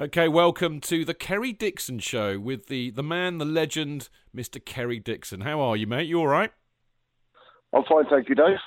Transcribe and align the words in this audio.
Okay, 0.00 0.28
welcome 0.28 0.80
to 0.82 1.04
the 1.04 1.12
Kerry 1.12 1.52
Dixon 1.52 1.98
Show 1.98 2.38
with 2.38 2.68
the, 2.68 2.90
the 2.90 3.02
man, 3.02 3.38
the 3.38 3.44
legend, 3.44 4.08
Mr. 4.32 4.64
Kerry 4.64 5.00
Dixon. 5.00 5.40
How 5.40 5.60
are 5.60 5.76
you, 5.76 5.88
mate? 5.88 6.06
You 6.06 6.20
all 6.20 6.28
right? 6.28 6.52
I'm 7.74 7.82
fine, 7.82 8.04
thank 8.08 8.28
you, 8.28 8.36
Dave. 8.36 8.58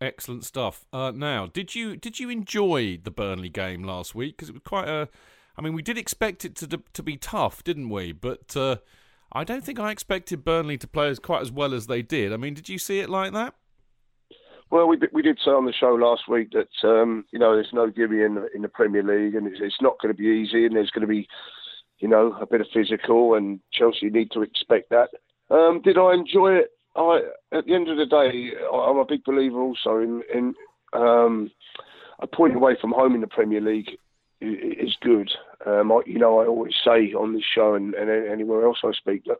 Excellent 0.00 0.44
stuff. 0.44 0.84
Uh, 0.92 1.12
now, 1.14 1.46
did 1.46 1.76
you 1.76 1.96
did 1.96 2.18
you 2.18 2.28
enjoy 2.28 2.98
the 3.04 3.12
Burnley 3.12 3.48
game 3.48 3.84
last 3.84 4.16
week? 4.16 4.36
Because 4.36 4.48
it 4.48 4.56
was 4.56 4.62
quite 4.64 4.88
a. 4.88 5.08
I 5.56 5.62
mean, 5.62 5.74
we 5.74 5.82
did 5.82 5.96
expect 5.96 6.44
it 6.44 6.56
to 6.56 6.82
to 6.92 7.02
be 7.04 7.16
tough, 7.16 7.62
didn't 7.62 7.88
we? 7.88 8.10
But 8.10 8.56
uh, 8.56 8.78
I 9.32 9.44
don't 9.44 9.64
think 9.64 9.78
I 9.78 9.92
expected 9.92 10.44
Burnley 10.44 10.76
to 10.78 10.88
play 10.88 11.08
as 11.08 11.20
quite 11.20 11.42
as 11.42 11.52
well 11.52 11.72
as 11.72 11.86
they 11.86 12.02
did. 12.02 12.32
I 12.32 12.36
mean, 12.36 12.54
did 12.54 12.68
you 12.68 12.78
see 12.78 12.98
it 12.98 13.08
like 13.08 13.32
that? 13.32 13.54
Well, 14.70 14.88
we 14.88 14.98
we 15.12 15.22
did 15.22 15.38
say 15.44 15.52
on 15.52 15.64
the 15.64 15.72
show 15.72 15.94
last 15.94 16.28
week 16.28 16.52
that 16.52 16.88
um, 16.88 17.24
you 17.30 17.38
know 17.38 17.54
there's 17.54 17.72
no 17.72 17.88
gimme 17.88 18.22
in 18.22 18.34
the, 18.34 18.48
in 18.54 18.62
the 18.62 18.68
Premier 18.68 19.02
League, 19.02 19.34
and 19.34 19.46
it's, 19.46 19.60
it's 19.60 19.80
not 19.80 20.00
going 20.00 20.12
to 20.12 20.18
be 20.18 20.28
easy, 20.28 20.66
and 20.66 20.74
there's 20.74 20.90
going 20.90 21.06
to 21.06 21.12
be 21.12 21.28
you 21.98 22.08
know 22.08 22.36
a 22.40 22.46
bit 22.46 22.60
of 22.60 22.66
physical, 22.74 23.34
and 23.34 23.60
Chelsea 23.72 24.10
need 24.10 24.32
to 24.32 24.42
expect 24.42 24.90
that. 24.90 25.10
Um, 25.50 25.80
did 25.82 25.98
I 25.98 26.14
enjoy 26.14 26.54
it? 26.54 26.70
I, 26.96 27.20
at 27.52 27.66
the 27.66 27.74
end 27.74 27.88
of 27.88 27.96
the 27.96 28.06
day, 28.06 28.52
I'm 28.72 28.98
a 28.98 29.04
big 29.04 29.22
believer 29.24 29.60
also 29.60 29.98
in 29.98 30.22
in 30.34 30.54
um, 30.92 31.50
a 32.18 32.26
point 32.26 32.56
away 32.56 32.76
from 32.80 32.92
home 32.92 33.14
in 33.14 33.20
the 33.20 33.26
Premier 33.28 33.60
League 33.60 33.90
is 34.40 34.96
good. 35.00 35.30
Um, 35.64 35.92
I, 35.92 36.00
you 36.06 36.18
know, 36.18 36.40
I 36.40 36.46
always 36.46 36.74
say 36.84 37.12
on 37.14 37.34
this 37.34 37.44
show 37.54 37.74
and, 37.74 37.94
and 37.94 38.10
anywhere 38.10 38.66
else 38.66 38.78
I 38.84 38.92
speak 38.92 39.24
that 39.24 39.38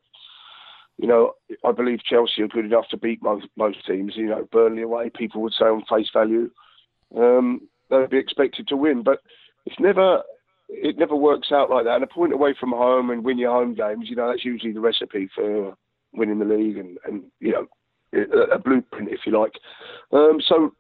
you 0.99 1.07
know, 1.07 1.33
I 1.65 1.73
believe 1.73 2.03
Chelsea 2.03 2.43
are 2.43 2.49
good 2.49 2.65
enough 2.65 2.89
to 2.91 2.97
beat 2.97 3.23
most 3.23 3.47
most 3.57 3.87
teams. 3.87 4.15
You 4.17 4.27
know, 4.27 4.49
Burnley 4.51 4.83
away, 4.83 5.11
people 5.11 5.43
would 5.43 5.53
say 5.53 5.67
on 5.67 5.83
face 5.89 6.09
value, 6.13 6.51
um, 7.17 7.69
they'd 7.91 8.11
be 8.11 8.19
expected 8.19 8.69
to 8.69 8.77
win, 8.77 9.03
but 9.03 9.21
it's 9.67 9.79
never 9.79 10.23
it 10.69 10.99
never 10.99 11.15
works 11.15 11.53
out 11.53 11.71
like 11.71 11.85
that. 11.85 11.97
And 11.97 12.05
a 12.05 12.09
point 12.09 12.33
away 12.33 12.55
from 12.59 12.71
home 12.71 13.11
and 13.11 13.25
win 13.25 13.39
your 13.39 13.53
home 13.53 13.75
games, 13.75 14.07
you 14.09 14.17
know, 14.17 14.29
that's 14.29 14.45
usually 14.45 14.73
the 14.73 14.81
recipe 14.81 15.29
for 15.35 15.77
winning 16.13 16.39
the 16.39 16.45
league 16.45 16.79
and, 16.79 16.99
and 17.07 17.25
you 17.41 17.53
know, 17.53 17.67
a, 18.13 18.55
a 18.55 18.59
blueprint, 18.59 19.11
if 19.11 19.21
you 19.27 19.39
like. 19.39 19.53
Um, 20.13 20.39
so, 20.41 20.73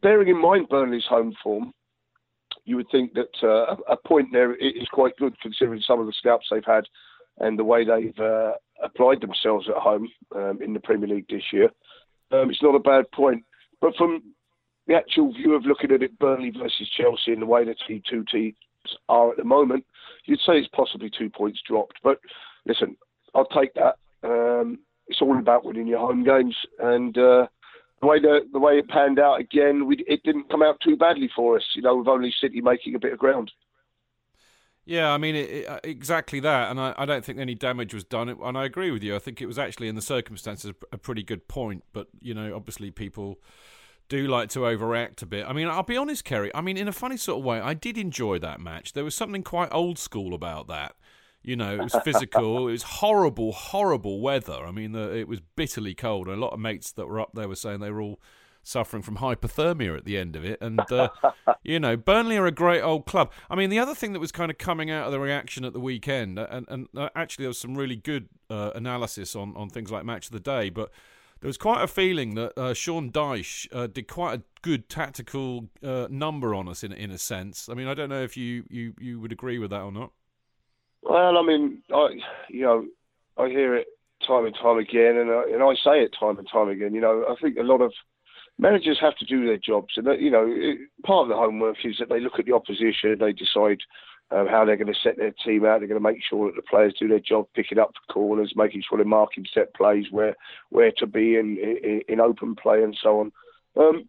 bearing 0.00 0.28
in 0.28 0.40
mind 0.40 0.68
Burnley's 0.68 1.04
home 1.08 1.34
form, 1.42 1.72
you 2.64 2.76
would 2.76 2.90
think 2.90 3.12
that 3.14 3.34
uh, 3.42 3.76
a 3.88 3.96
point 3.96 4.28
there 4.32 4.54
is 4.54 4.88
quite 4.92 5.16
good 5.16 5.38
considering 5.40 5.82
some 5.86 6.00
of 6.00 6.06
the 6.06 6.12
scalps 6.12 6.46
they've 6.50 6.64
had 6.64 6.84
and 7.38 7.58
the 7.58 7.64
way 7.64 7.84
they've 7.84 8.18
uh, 8.18 8.52
applied 8.82 9.20
themselves 9.20 9.68
at 9.68 9.82
home 9.82 10.08
um, 10.34 10.60
in 10.62 10.72
the 10.72 10.80
Premier 10.80 11.08
League 11.08 11.28
this 11.28 11.52
year. 11.52 11.70
Um, 12.30 12.50
it's 12.50 12.62
not 12.62 12.74
a 12.74 12.80
bad 12.80 13.10
point. 13.12 13.44
But 13.80 13.96
from 13.96 14.22
the 14.86 14.94
actual 14.94 15.32
view 15.32 15.54
of 15.54 15.66
looking 15.66 15.92
at 15.92 16.02
it, 16.02 16.18
Burnley 16.18 16.50
versus 16.50 16.90
Chelsea 16.96 17.32
and 17.32 17.42
the 17.42 17.46
way 17.46 17.64
that 17.64 17.76
the 17.88 18.02
two 18.08 18.24
teams 18.30 18.54
are 19.08 19.30
at 19.30 19.36
the 19.36 19.44
moment, 19.44 19.84
you'd 20.24 20.40
say 20.40 20.54
it's 20.54 20.68
possibly 20.74 21.10
two 21.10 21.30
points 21.30 21.60
dropped. 21.66 21.98
But 22.02 22.18
listen, 22.66 22.96
I'll 23.34 23.46
take 23.46 23.74
that. 23.74 23.96
Um, 24.22 24.78
it's 25.08 25.20
all 25.20 25.38
about 25.38 25.64
winning 25.64 25.86
your 25.86 25.98
home 25.98 26.24
games, 26.24 26.56
and 26.78 27.16
uh, 27.18 27.46
the 28.00 28.06
way 28.06 28.20
the, 28.20 28.40
the 28.52 28.58
way 28.58 28.78
it 28.78 28.88
panned 28.88 29.18
out 29.18 29.40
again, 29.40 29.86
we, 29.86 29.96
it 30.06 30.22
didn't 30.22 30.48
come 30.48 30.62
out 30.62 30.78
too 30.80 30.96
badly 30.96 31.30
for 31.34 31.56
us. 31.56 31.64
You 31.74 31.82
know, 31.82 31.96
with 31.96 32.08
only 32.08 32.32
City 32.40 32.60
making 32.60 32.94
a 32.94 33.00
bit 33.00 33.12
of 33.12 33.18
ground. 33.18 33.50
Yeah, 34.84 35.12
I 35.12 35.18
mean 35.18 35.36
it, 35.36 35.50
it, 35.50 35.68
uh, 35.68 35.78
exactly 35.84 36.40
that, 36.40 36.70
and 36.70 36.80
I, 36.80 36.94
I, 36.98 37.06
don't 37.06 37.24
think 37.24 37.38
any 37.38 37.54
damage 37.54 37.94
was 37.94 38.02
done. 38.02 38.28
And 38.28 38.58
I 38.58 38.64
agree 38.64 38.90
with 38.90 39.02
you. 39.02 39.14
I 39.14 39.20
think 39.20 39.40
it 39.40 39.46
was 39.46 39.58
actually 39.58 39.86
in 39.86 39.94
the 39.94 40.02
circumstances 40.02 40.72
a 40.90 40.98
pretty 40.98 41.22
good 41.22 41.46
point. 41.46 41.84
But 41.92 42.08
you 42.20 42.34
know, 42.34 42.54
obviously 42.56 42.90
people 42.90 43.38
do 44.08 44.26
like 44.26 44.48
to 44.50 44.66
overact 44.66 45.22
a 45.22 45.26
bit. 45.26 45.46
I 45.48 45.52
mean, 45.52 45.68
I'll 45.68 45.84
be 45.84 45.96
honest, 45.96 46.24
Kerry. 46.24 46.50
I 46.54 46.60
mean, 46.60 46.76
in 46.76 46.88
a 46.88 46.92
funny 46.92 47.16
sort 47.16 47.38
of 47.38 47.44
way, 47.44 47.60
I 47.60 47.74
did 47.74 47.96
enjoy 47.96 48.40
that 48.40 48.60
match. 48.60 48.92
There 48.92 49.04
was 49.04 49.14
something 49.14 49.44
quite 49.44 49.68
old 49.70 49.98
school 49.98 50.34
about 50.34 50.66
that. 50.66 50.96
You 51.42 51.56
know, 51.56 51.74
it 51.74 51.82
was 51.82 51.96
physical. 52.04 52.58
it 52.68 52.72
was 52.72 52.82
horrible, 52.82 53.52
horrible 53.52 54.20
weather. 54.20 54.66
I 54.66 54.72
mean, 54.72 54.92
the, 54.92 55.16
it 55.16 55.28
was 55.28 55.40
bitterly 55.40 55.94
cold. 55.94 56.28
A 56.28 56.36
lot 56.36 56.52
of 56.52 56.60
mates 56.60 56.92
that 56.92 57.06
were 57.06 57.20
up 57.20 57.30
there 57.34 57.48
were 57.48 57.56
saying 57.56 57.80
they 57.80 57.90
were 57.90 58.02
all 58.02 58.20
suffering 58.62 59.02
from 59.02 59.16
hypothermia 59.16 59.96
at 59.96 60.04
the 60.04 60.16
end 60.18 60.36
of 60.36 60.44
it. 60.44 60.60
And, 60.60 60.80
uh, 60.90 61.08
you 61.62 61.80
know, 61.80 61.96
Burnley 61.96 62.36
are 62.36 62.46
a 62.46 62.52
great 62.52 62.82
old 62.82 63.06
club. 63.06 63.32
I 63.50 63.56
mean, 63.56 63.70
the 63.70 63.78
other 63.78 63.94
thing 63.94 64.12
that 64.12 64.20
was 64.20 64.32
kind 64.32 64.50
of 64.50 64.58
coming 64.58 64.90
out 64.90 65.06
of 65.06 65.12
the 65.12 65.20
reaction 65.20 65.64
at 65.64 65.72
the 65.72 65.80
weekend, 65.80 66.38
and, 66.38 66.66
and 66.68 66.88
uh, 66.96 67.08
actually 67.14 67.44
there 67.44 67.50
was 67.50 67.58
some 67.58 67.76
really 67.76 67.96
good 67.96 68.28
uh, 68.50 68.70
analysis 68.74 69.34
on, 69.34 69.56
on 69.56 69.68
things 69.68 69.90
like 69.90 70.04
Match 70.04 70.26
of 70.26 70.32
the 70.32 70.40
Day, 70.40 70.70
but 70.70 70.90
there 71.40 71.48
was 71.48 71.58
quite 71.58 71.82
a 71.82 71.88
feeling 71.88 72.36
that 72.36 72.56
uh, 72.56 72.72
Sean 72.72 73.10
Dyche 73.10 73.66
uh, 73.72 73.88
did 73.88 74.06
quite 74.06 74.38
a 74.38 74.42
good 74.62 74.88
tactical 74.88 75.68
uh, 75.82 76.06
number 76.08 76.54
on 76.54 76.68
us 76.68 76.84
in 76.84 76.92
in 76.92 77.10
a 77.10 77.18
sense. 77.18 77.68
I 77.68 77.74
mean, 77.74 77.88
I 77.88 77.94
don't 77.94 78.08
know 78.08 78.22
if 78.22 78.36
you, 78.36 78.64
you, 78.70 78.94
you 79.00 79.18
would 79.18 79.32
agree 79.32 79.58
with 79.58 79.70
that 79.70 79.80
or 79.82 79.90
not. 79.90 80.12
Well, 81.02 81.36
I 81.36 81.42
mean, 81.42 81.82
I 81.92 82.20
you 82.48 82.62
know, 82.62 82.86
I 83.36 83.48
hear 83.48 83.74
it 83.74 83.88
time 84.24 84.46
and 84.46 84.54
time 84.54 84.78
again, 84.78 85.16
and 85.16 85.30
I, 85.32 85.42
and 85.52 85.62
I 85.64 85.74
say 85.74 86.02
it 86.02 86.14
time 86.18 86.38
and 86.38 86.48
time 86.48 86.68
again. 86.68 86.94
You 86.94 87.00
know, 87.00 87.24
I 87.28 87.34
think 87.42 87.56
a 87.58 87.62
lot 87.62 87.80
of 87.80 87.92
managers 88.58 88.98
have 89.00 89.16
to 89.16 89.24
do 89.24 89.46
their 89.46 89.58
jobs, 89.58 89.94
and 89.96 90.06
you 90.20 90.30
know, 90.30 90.46
part 91.04 91.24
of 91.24 91.28
the 91.28 91.36
homework 91.36 91.76
is 91.84 91.96
that 91.98 92.08
they 92.08 92.20
look 92.20 92.38
at 92.38 92.46
the 92.46 92.54
opposition, 92.54 93.16
they 93.18 93.32
decide 93.32 93.80
um, 94.30 94.46
how 94.46 94.64
they're 94.64 94.76
going 94.76 94.92
to 94.92 95.00
set 95.02 95.16
their 95.16 95.34
team 95.44 95.64
out. 95.64 95.80
They're 95.80 95.88
going 95.88 96.02
to 96.02 96.08
make 96.08 96.22
sure 96.28 96.46
that 96.46 96.56
the 96.56 96.62
players 96.62 96.94
do 96.98 97.08
their 97.08 97.20
job, 97.20 97.46
picking 97.54 97.78
up 97.78 97.92
corners, 98.10 98.54
making 98.56 98.82
sure 98.88 98.98
they're 98.98 99.06
marking 99.06 99.46
set 99.52 99.74
plays 99.74 100.06
where 100.10 100.36
where 100.70 100.92
to 100.98 101.06
be 101.06 101.36
in 101.36 101.58
in, 101.58 102.02
in 102.08 102.20
open 102.20 102.54
play 102.54 102.82
and 102.82 102.96
so 103.00 103.20
on. 103.20 103.32
Um, 103.76 104.08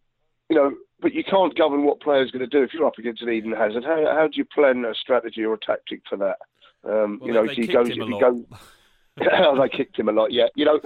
you 0.50 0.56
know, 0.56 0.74
but 1.02 1.14
you 1.14 1.24
can't 1.24 1.56
govern 1.56 1.84
what 1.84 2.00
players 2.00 2.30
are 2.30 2.38
going 2.38 2.50
to 2.50 2.58
do 2.58 2.64
if 2.64 2.74
you're 2.74 2.86
up 2.86 2.98
against 2.98 3.22
an 3.22 3.30
Eden 3.30 3.52
Hazard. 3.52 3.84
How, 3.84 4.06
how 4.16 4.28
do 4.28 4.36
you 4.36 4.46
plan 4.46 4.86
a 4.86 4.94
strategy 4.96 5.44
or 5.44 5.54
a 5.54 5.60
tactic 5.60 6.02
for 6.10 6.18
that? 6.18 6.38
Um, 6.86 7.20
well, 7.20 7.28
you 7.28 7.34
know, 7.34 7.44
if 7.44 7.52
he 7.52 7.68
goes, 7.68 7.90
if 7.90 7.96
he 7.96 8.20
goes, 8.20 8.44
they 9.18 9.70
kicked 9.70 9.98
him 9.98 10.10
a 10.10 10.12
lot. 10.12 10.32
Yeah, 10.32 10.48
you 10.56 10.66
know, 10.66 10.80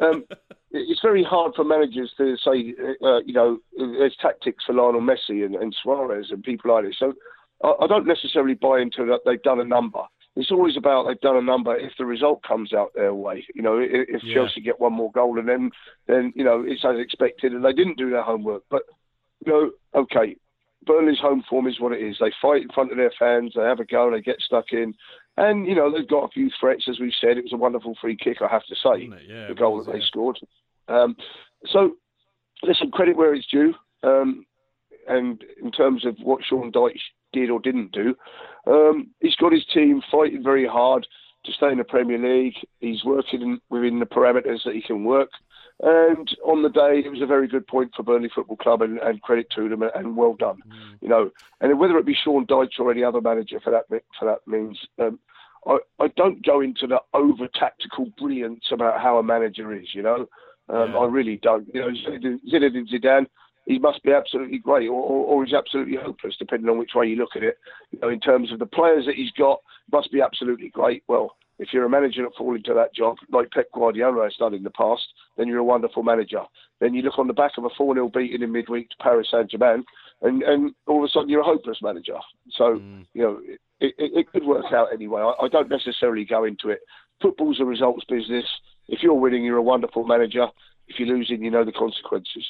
um, 0.00 0.24
it's 0.70 1.00
very 1.02 1.22
hard 1.22 1.54
for 1.54 1.64
managers 1.64 2.12
to 2.16 2.36
say, 2.38 2.74
uh, 3.02 3.20
you 3.24 3.32
know, 3.32 3.58
there's 3.76 4.16
tactics 4.20 4.64
for 4.64 4.72
Lionel 4.72 5.00
Messi 5.00 5.44
and, 5.44 5.54
and 5.54 5.74
Suarez 5.82 6.28
and 6.30 6.42
people 6.42 6.74
like 6.74 6.84
this. 6.84 6.96
So 6.98 7.12
I, 7.62 7.74
I, 7.82 7.86
don't 7.86 8.06
necessarily 8.06 8.54
buy 8.54 8.80
into 8.80 9.04
that 9.06 9.20
they've 9.26 9.42
done 9.42 9.60
a 9.60 9.64
number. 9.64 10.00
it's 10.36 10.50
always 10.50 10.76
about 10.76 11.06
they've 11.06 11.20
done 11.20 11.36
a 11.36 11.42
number 11.42 11.76
if 11.76 11.92
the 11.98 12.06
result 12.06 12.42
comes 12.42 12.72
out 12.72 12.92
their 12.94 13.14
way. 13.14 13.46
You 13.54 13.62
know, 13.62 13.78
if, 13.78 14.08
if 14.08 14.24
yeah. 14.24 14.34
Chelsea 14.34 14.62
get 14.62 14.80
one 14.80 14.94
more 14.94 15.12
goal 15.12 15.38
and 15.38 15.48
then 15.48 15.70
then 16.06 16.32
you 16.34 16.44
know 16.44 16.64
it's 16.66 16.84
as 16.84 16.98
expected 16.98 17.52
and 17.52 17.64
they 17.64 17.72
didn't 17.72 17.98
do 17.98 18.10
their 18.10 18.22
homework. 18.22 18.62
But 18.70 18.84
you 19.44 19.52
know, 19.52 20.00
okay, 20.00 20.36
Burnley's 20.86 21.18
home 21.18 21.44
form 21.48 21.66
is 21.66 21.80
what 21.80 21.92
it 21.92 22.02
is. 22.02 22.16
They 22.20 22.32
fight 22.40 22.62
in 22.62 22.68
front 22.70 22.92
of 22.92 22.98
their 22.98 23.12
fans, 23.18 23.52
they 23.54 23.62
have 23.62 23.80
a 23.80 23.84
go, 23.84 24.10
they 24.10 24.20
get 24.20 24.40
stuck 24.40 24.72
in, 24.72 24.94
and 25.36 25.66
you 25.66 25.74
know 25.74 25.92
they've 25.92 26.08
got 26.08 26.24
a 26.24 26.28
few 26.28 26.50
threats 26.60 26.86
as 26.88 26.98
we've 27.00 27.12
said. 27.20 27.36
It 27.36 27.44
was 27.44 27.52
a 27.52 27.58
wonderful 27.58 27.96
free 28.00 28.16
kick, 28.16 28.38
I 28.40 28.48
have 28.48 28.64
to 28.66 28.74
say, 28.74 29.10
yeah, 29.28 29.48
the 29.48 29.54
goal 29.54 29.76
was, 29.76 29.86
that 29.86 29.92
yeah. 29.92 29.98
they 29.98 30.04
scored. 30.04 30.38
Um, 30.88 31.16
so 31.66 31.96
listen, 32.62 32.90
credit 32.90 33.16
where 33.16 33.34
it's 33.34 33.46
due. 33.46 33.74
Um, 34.02 34.46
and 35.08 35.42
in 35.62 35.70
terms 35.70 36.04
of 36.06 36.16
what 36.22 36.42
Sean 36.44 36.72
Dyche 36.72 37.00
did 37.32 37.50
or 37.50 37.60
didn't 37.60 37.92
do, 37.92 38.14
um, 38.66 39.10
he's 39.20 39.36
got 39.36 39.52
his 39.52 39.64
team 39.72 40.02
fighting 40.10 40.42
very 40.42 40.66
hard 40.66 41.06
to 41.44 41.52
stay 41.52 41.70
in 41.70 41.78
the 41.78 41.84
Premier 41.84 42.18
League. 42.18 42.54
He's 42.80 43.04
working 43.04 43.58
within 43.68 43.98
the 43.98 44.06
parameters 44.06 44.64
that 44.64 44.74
he 44.74 44.82
can 44.82 45.04
work. 45.04 45.30
And 45.84 46.34
on 46.46 46.62
the 46.62 46.70
day, 46.70 47.02
it 47.04 47.10
was 47.10 47.20
a 47.20 47.26
very 47.26 47.46
good 47.46 47.66
point 47.66 47.92
for 47.94 48.02
Burnley 48.02 48.30
Football 48.34 48.56
Club, 48.56 48.80
and, 48.80 48.98
and 49.00 49.20
credit 49.20 49.50
to 49.54 49.68
them, 49.68 49.82
and 49.82 50.16
well 50.16 50.32
done. 50.32 50.62
Mm. 50.66 51.02
You 51.02 51.08
know, 51.08 51.30
and 51.60 51.78
whether 51.78 51.98
it 51.98 52.06
be 52.06 52.14
Sean 52.14 52.46
Dyche 52.46 52.80
or 52.80 52.90
any 52.90 53.04
other 53.04 53.20
manager 53.20 53.60
for 53.60 53.70
that 53.70 53.84
for 54.18 54.24
that 54.24 54.38
means, 54.46 54.78
um, 54.98 55.18
I, 55.66 55.76
I 56.00 56.08
don't 56.16 56.44
go 56.44 56.62
into 56.62 56.86
the 56.86 57.00
over 57.12 57.48
tactical 57.48 58.06
brilliance 58.16 58.64
about 58.72 59.02
how 59.02 59.18
a 59.18 59.22
manager 59.22 59.74
is. 59.74 59.88
You 59.94 60.02
know, 60.02 60.26
um, 60.70 60.92
yeah. 60.92 60.98
I 60.98 61.04
really 61.04 61.36
don't. 61.42 61.68
You 61.74 61.82
know, 61.82 61.90
Zinedine 62.50 62.88
Zidane 62.90 63.26
he 63.66 63.78
must 63.78 64.02
be 64.02 64.12
absolutely 64.12 64.58
great, 64.58 64.88
or, 64.88 65.02
or, 65.02 65.26
or, 65.26 65.44
he's 65.44 65.54
absolutely 65.54 65.96
hopeless, 65.96 66.36
depending 66.38 66.68
on 66.68 66.78
which 66.78 66.90
way 66.94 67.06
you 67.06 67.16
look 67.16 67.34
at 67.34 67.42
it. 67.42 67.56
You 67.92 67.98
know, 68.00 68.08
in 68.10 68.20
terms 68.20 68.52
of 68.52 68.58
the 68.58 68.66
players 68.66 69.06
that 69.06 69.14
he's 69.14 69.30
got, 69.32 69.60
must 69.90 70.12
be 70.12 70.20
absolutely 70.20 70.68
great. 70.68 71.02
Well, 71.08 71.36
if 71.58 71.68
you're 71.72 71.84
a 71.84 71.90
manager 71.90 72.22
that 72.22 72.34
fall 72.36 72.54
into 72.54 72.74
that 72.74 72.94
job, 72.94 73.16
like 73.30 73.50
Pep 73.50 73.66
Guardiola 73.72 74.24
has 74.24 74.34
done 74.36 74.54
in 74.54 74.64
the 74.64 74.70
past, 74.70 75.02
then 75.36 75.46
you're 75.46 75.58
a 75.58 75.64
wonderful 75.64 76.02
manager. 76.02 76.42
Then 76.80 76.94
you 76.94 77.02
look 77.02 77.18
on 77.18 77.28
the 77.28 77.32
back 77.32 77.52
of 77.56 77.64
a 77.64 77.70
4 77.76 77.94
0 77.94 78.10
beating 78.12 78.42
in 78.42 78.52
midweek 78.52 78.90
to 78.90 78.96
Paris 79.00 79.28
Saint 79.30 79.50
Germain, 79.50 79.84
and, 80.22 80.42
and 80.42 80.74
all 80.86 81.04
of 81.04 81.08
a 81.08 81.08
sudden 81.08 81.28
you're 81.28 81.42
a 81.42 81.44
hopeless 81.44 81.78
manager. 81.80 82.18
So, 82.50 82.76
mm. 82.76 83.06
you 83.14 83.22
know, 83.22 83.40
it, 83.80 83.94
it, 83.98 84.12
it, 84.14 84.32
could 84.32 84.44
work 84.44 84.72
out 84.72 84.88
anyway. 84.92 85.20
I, 85.20 85.44
I 85.44 85.48
don't 85.48 85.70
necessarily 85.70 86.24
go 86.24 86.44
into 86.44 86.70
it. 86.70 86.80
Football's 87.22 87.60
a 87.60 87.64
results 87.64 88.04
business. 88.08 88.46
If 88.88 89.02
you're 89.02 89.14
winning, 89.14 89.44
you're 89.44 89.56
a 89.56 89.62
wonderful 89.62 90.04
manager. 90.04 90.46
If 90.88 90.98
you're 90.98 91.08
losing, 91.08 91.42
you 91.42 91.50
know 91.50 91.64
the 91.64 91.72
consequences. 91.72 92.46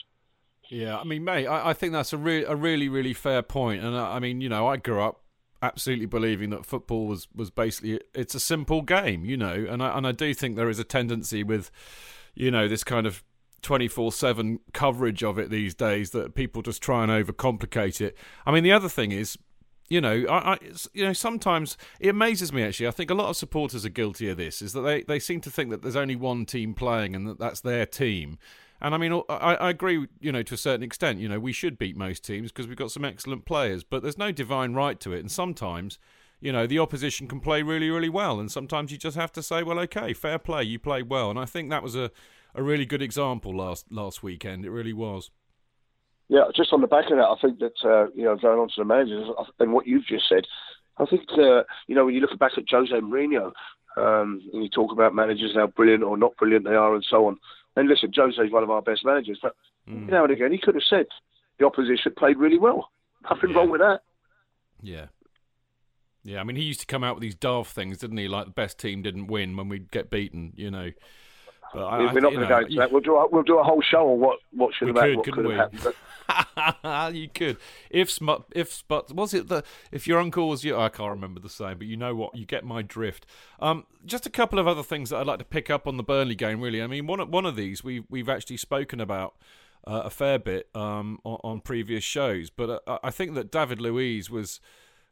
Yeah, 0.71 0.99
I 0.99 1.05
mean, 1.05 1.25
mate, 1.25 1.47
I, 1.47 1.71
I 1.71 1.73
think 1.75 1.93
that's 1.93 2.13
a, 2.13 2.19
re- 2.19 2.45
a 2.45 2.57
really, 2.57 2.89
really 2.89 3.13
fair 3.13 3.43
point. 3.43 3.85
And 3.85 3.95
I, 3.97 4.17
I 4.17 4.19
mean, 4.19 4.41
you 4.41 4.49
know, 4.49 4.67
I 4.67 4.79
grew 4.79 5.01
up 5.01 5.21
absolutely 5.65 6.07
believing 6.07 6.51
that 6.51 6.67
football 6.67 7.07
was, 7.07 7.29
was 7.35 7.51
basically 7.51 8.01
it's 8.15 8.35
a 8.35 8.41
simple 8.41 8.83
game, 8.83 9.25
you 9.25 9.37
know, 9.37 9.67
and 9.69 9.83
I 9.83 9.97
and 9.97 10.07
I 10.07 10.13
do 10.13 10.35
think 10.35 10.57
there 10.57 10.69
is 10.69 10.79
a 10.79 10.85
tendency 10.85 11.43
with, 11.43 11.71
you 12.35 12.51
know, 12.51 12.69
this 12.69 12.85
kind 12.85 13.07
of 13.07 13.25
twenty 13.63 13.89
four 13.89 14.13
seven 14.13 14.61
coverage 14.73 15.25
of 15.25 15.39
it 15.39 15.51
these 15.51 15.75
days 15.75 16.11
that 16.11 16.35
people 16.35 16.63
just 16.63 16.83
try 16.83 17.03
and 17.03 17.11
overcomplicate 17.11 18.01
it. 18.01 18.17
I 18.47 18.53
mean, 18.53 18.65
the 18.65 18.73
other 18.73 18.89
thing 18.89 19.13
is. 19.13 19.39
You 19.91 20.01
know, 20.01 20.25
I, 20.31 20.53
I, 20.53 20.59
you 20.95 21.05
know, 21.05 21.13
sometimes 21.13 21.77
it 22.01 22.09
amazes 22.09 22.55
me. 22.55 22.63
Actually, 22.63 22.89
I 22.89 22.91
think 22.91 23.11
a 23.11 23.15
lot 23.15 23.29
of 23.29 23.37
supporters 23.37 23.85
are 23.85 23.91
guilty 23.91 24.31
of 24.31 24.39
this. 24.39 24.63
Is 24.63 24.73
that 24.73 24.81
they, 24.81 25.03
they 25.03 25.19
seem 25.19 25.43
to 25.43 25.51
think 25.51 25.69
that 25.69 25.83
there's 25.83 25.95
only 25.95 26.17
one 26.17 26.47
team 26.47 26.73
playing 26.73 27.15
and 27.15 27.29
that 27.29 27.39
that's 27.39 27.61
their 27.61 27.85
team, 27.85 28.39
and 28.81 28.95
I 28.95 28.99
mean, 28.99 29.23
I, 29.29 29.55
I 29.55 29.71
agree, 29.71 30.07
you 30.21 30.33
know, 30.33 30.43
to 30.43 30.55
a 30.55 30.59
certain 30.59 30.83
extent. 30.83 31.19
You 31.19 31.29
know, 31.29 31.41
we 31.41 31.53
should 31.53 31.79
beat 31.79 31.97
most 31.97 32.25
teams 32.25 32.51
because 32.53 32.67
we've 32.67 32.77
got 32.77 32.91
some 32.91 33.05
excellent 33.05 33.45
players, 33.45 33.85
but 33.85 34.03
there's 34.03 34.19
no 34.19 34.33
divine 34.33 34.75
right 34.75 34.99
to 35.01 35.13
it. 35.13 35.21
And 35.21 35.31
sometimes, 35.31 35.99
you 36.41 36.53
know, 36.53 36.67
the 36.67 36.79
opposition 36.79 37.27
can 37.27 37.41
play 37.41 37.63
really, 37.63 37.89
really 37.89 38.09
well. 38.09 38.41
And 38.41 38.51
sometimes 38.51 38.93
you 38.93 38.99
just 38.99 39.17
have 39.17 39.33
to 39.33 39.43
say, 39.43 39.63
well, 39.63 39.79
okay, 39.81 40.13
fair 40.13 40.39
play, 40.39 40.65
you 40.65 40.79
played 40.79 41.09
well. 41.09 41.31
And 41.31 41.39
I 41.39 41.47
think 41.47 41.71
that 41.71 41.83
was 41.83 41.97
a, 41.97 42.11
a 42.55 42.63
really 42.63 42.87
good 42.87 43.03
example 43.03 43.57
last 43.57 43.91
last 43.91 44.23
weekend. 44.23 44.65
It 44.65 44.71
really 44.71 44.93
was. 44.93 45.31
Yeah, 46.29 46.45
just 46.55 46.73
on 46.73 46.81
the 46.81 46.87
back 46.87 47.11
of 47.11 47.19
that, 47.19 47.25
I 47.25 47.37
think 47.41 47.59
that, 47.59 47.75
uh, 47.85 48.11
you 48.15 48.25
know, 48.25 48.37
going 48.37 48.59
on 48.59 48.69
to 48.69 48.75
the 48.79 48.85
managers 48.85 49.29
and 49.59 49.73
what 49.73 49.87
you've 49.87 50.07
just 50.07 50.29
said, 50.29 50.45
I 50.97 51.05
think, 51.05 51.25
uh, 51.33 51.65
you 51.87 51.95
know, 51.95 52.07
when 52.07 52.15
you 52.15 52.21
look 52.21 52.39
back 52.39 52.53
at 52.57 52.65
Jose 52.71 52.93
Mourinho, 52.93 53.53
um, 53.97 54.41
and 54.53 54.63
you 54.63 54.69
talk 54.69 54.91
about 54.91 55.15
managers, 55.15 55.55
how 55.55 55.67
brilliant 55.67 56.03
or 56.03 56.17
not 56.17 56.37
brilliant 56.37 56.65
they 56.65 56.75
are 56.75 56.95
and 56.95 57.05
so 57.09 57.27
on, 57.27 57.39
and 57.77 57.89
listen, 57.89 58.13
Jose's 58.15 58.51
one 58.51 58.63
of 58.63 58.71
our 58.71 58.83
best 58.83 59.05
managers, 59.05 59.39
but 59.43 59.55
mm. 59.89 60.09
now 60.09 60.25
and 60.25 60.33
again 60.33 60.53
he 60.53 60.59
could 60.59 60.75
have 60.75 60.85
said 60.89 61.07
the 61.59 61.67
opposition 61.67 62.13
played 62.17 62.39
really 62.39 62.59
well. 62.59 62.91
Nothing 63.29 63.51
yeah. 63.51 63.57
wrong 63.57 63.71
with 63.71 63.81
that. 63.81 64.01
Yeah. 64.83 65.07
Yeah, 66.25 66.41
I 66.41 66.45
mean, 66.45 66.57
he 66.57 66.63
used 66.63 66.81
to 66.81 66.87
come 66.87 67.05
out 67.05 67.17
with 67.17 67.23
these 67.23 67.35
daft 67.35 67.73
things, 67.73 67.99
didn't 67.99 68.17
he? 68.17 68.29
Like 68.29 68.47
the 68.47 68.53
best 68.53 68.79
team 68.79 69.03
didn't 69.03 69.27
win 69.27 69.57
when 69.57 69.69
we'd 69.69 69.91
get 69.91 70.11
beaten, 70.11 70.55
you 70.57 70.71
know. 70.71 70.91
But 71.75 71.85
I, 71.87 72.13
we're 72.13 72.21
not 72.21 72.33
going 72.33 72.43
to 72.43 72.47
go 72.47 72.59
into 72.59 72.77
that. 72.77 72.93
We'll 72.93 73.01
do 73.01 73.17
a, 73.17 73.29
we'll 73.29 73.43
do 73.43 73.59
a 73.59 73.65
whole 73.65 73.83
show 73.83 74.13
on 74.13 74.21
what 74.21 74.39
what 74.53 74.75
should 74.75 74.89
have 74.89 74.97
happened, 74.97 75.17
what 75.17 75.33
could 75.33 75.45
have 75.45 75.73
happened. 75.73 75.95
you 77.17 77.29
could. 77.29 77.57
If 77.91 78.11
smut, 78.11 78.45
if 78.55 78.85
but 78.87 79.13
was 79.13 79.35
it 79.35 79.49
the 79.49 79.65
if 79.91 80.07
your 80.07 80.21
uncle 80.21 80.49
was 80.49 80.65
you? 80.65 80.77
I 80.77 80.89
can't 80.89 81.11
remember 81.11 81.41
the 81.41 81.51
same, 81.51 81.79
but 81.79 81.89
you 81.89 81.97
know 81.97 82.15
what? 82.15 82.37
You 82.37 82.47
get 82.47 82.65
my 82.65 82.83
drift. 82.83 83.27
Um, 83.59 83.87
just 84.07 84.25
a 84.25 84.31
couple 84.31 84.61
of 84.61 84.69
other 84.69 84.85
things 84.85 85.11
that 85.11 85.17
I'd 85.17 85.27
like 85.27 85.41
to 85.41 85.45
pick 85.45 85.69
up 85.69 85.89
on 85.89 85.97
the 85.97 86.05
Burnley 86.05 86.37
game. 86.37 86.61
Really, 86.61 86.81
I 86.81 86.87
mean, 86.87 87.09
one 87.09 87.29
one 87.31 87.45
of 87.45 87.57
these 87.57 87.83
we 87.83 88.05
we've 88.09 88.29
actually 88.29 88.59
spoken 88.59 89.01
about. 89.01 89.35
Uh, 89.87 90.01
a 90.07 90.09
fair 90.09 90.39
bit 90.39 90.71
um, 90.75 91.19
on, 91.25 91.39
on, 91.45 91.61
previous 91.61 92.03
shows, 92.03 92.49
but 92.49 92.83
uh, 92.87 92.99
I 93.03 93.11
think 93.11 93.35
that 93.35 93.53
David 93.53 93.83
Luiz 93.83 94.31
was 94.31 94.59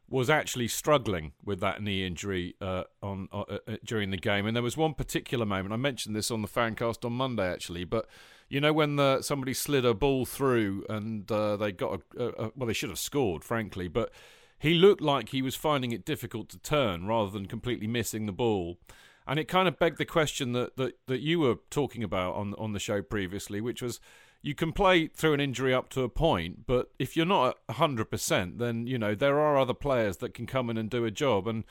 was 0.09 0.29
actually 0.29 0.67
struggling 0.67 1.33
with 1.43 1.59
that 1.59 1.81
knee 1.81 2.05
injury 2.05 2.55
uh, 2.61 2.83
on 3.01 3.27
uh, 3.31 3.43
uh, 3.49 3.57
during 3.83 4.11
the 4.11 4.17
game, 4.17 4.45
and 4.45 4.55
there 4.55 4.63
was 4.63 4.77
one 4.77 4.93
particular 4.93 5.45
moment. 5.45 5.73
I 5.73 5.77
mentioned 5.77 6.15
this 6.15 6.29
on 6.29 6.41
the 6.41 6.47
fancast 6.47 7.05
on 7.05 7.13
Monday, 7.13 7.51
actually, 7.51 7.83
but 7.83 8.07
you 8.49 8.61
know 8.61 8.73
when 8.73 8.97
the, 8.97 9.21
somebody 9.21 9.53
slid 9.53 9.85
a 9.85 9.93
ball 9.93 10.25
through 10.25 10.85
and 10.89 11.31
uh, 11.31 11.55
they 11.57 11.71
got 11.71 12.01
a, 12.17 12.23
a, 12.23 12.27
a, 12.45 12.51
well, 12.55 12.67
they 12.67 12.73
should 12.73 12.89
have 12.89 12.99
scored, 12.99 13.43
frankly, 13.43 13.87
but 13.87 14.11
he 14.59 14.73
looked 14.73 15.01
like 15.01 15.29
he 15.29 15.41
was 15.41 15.55
finding 15.55 15.91
it 15.91 16.05
difficult 16.05 16.49
to 16.49 16.59
turn 16.59 17.07
rather 17.07 17.31
than 17.31 17.47
completely 17.47 17.87
missing 17.87 18.25
the 18.25 18.31
ball. 18.31 18.77
And 19.25 19.39
it 19.39 19.47
kind 19.47 19.67
of 19.67 19.79
begged 19.79 19.97
the 19.97 20.05
question 20.05 20.51
that, 20.51 20.75
that, 20.75 20.99
that 21.07 21.21
you 21.21 21.39
were 21.39 21.55
talking 21.69 22.03
about 22.03 22.35
on 22.35 22.53
on 22.55 22.73
the 22.73 22.79
show 22.79 23.01
previously, 23.01 23.61
which 23.61 23.81
was 23.81 23.99
you 24.43 24.53
can 24.53 24.73
play 24.73 25.07
through 25.07 25.33
an 25.33 25.39
injury 25.39 25.73
up 25.73 25.87
to 25.89 26.01
a 26.01 26.09
point, 26.09 26.67
but 26.67 26.91
if 26.99 27.15
you're 27.15 27.25
not 27.25 27.57
hundred 27.71 28.11
percent, 28.11 28.59
then 28.59 28.85
you 28.85 28.99
know 28.99 29.15
there 29.15 29.39
are 29.39 29.57
other 29.57 29.73
players 29.73 30.17
that 30.17 30.33
can 30.33 30.45
come 30.45 30.69
in 30.69 30.77
and 30.77 30.89
do 30.89 31.05
a 31.05 31.11
job. 31.11 31.47
And 31.47 31.63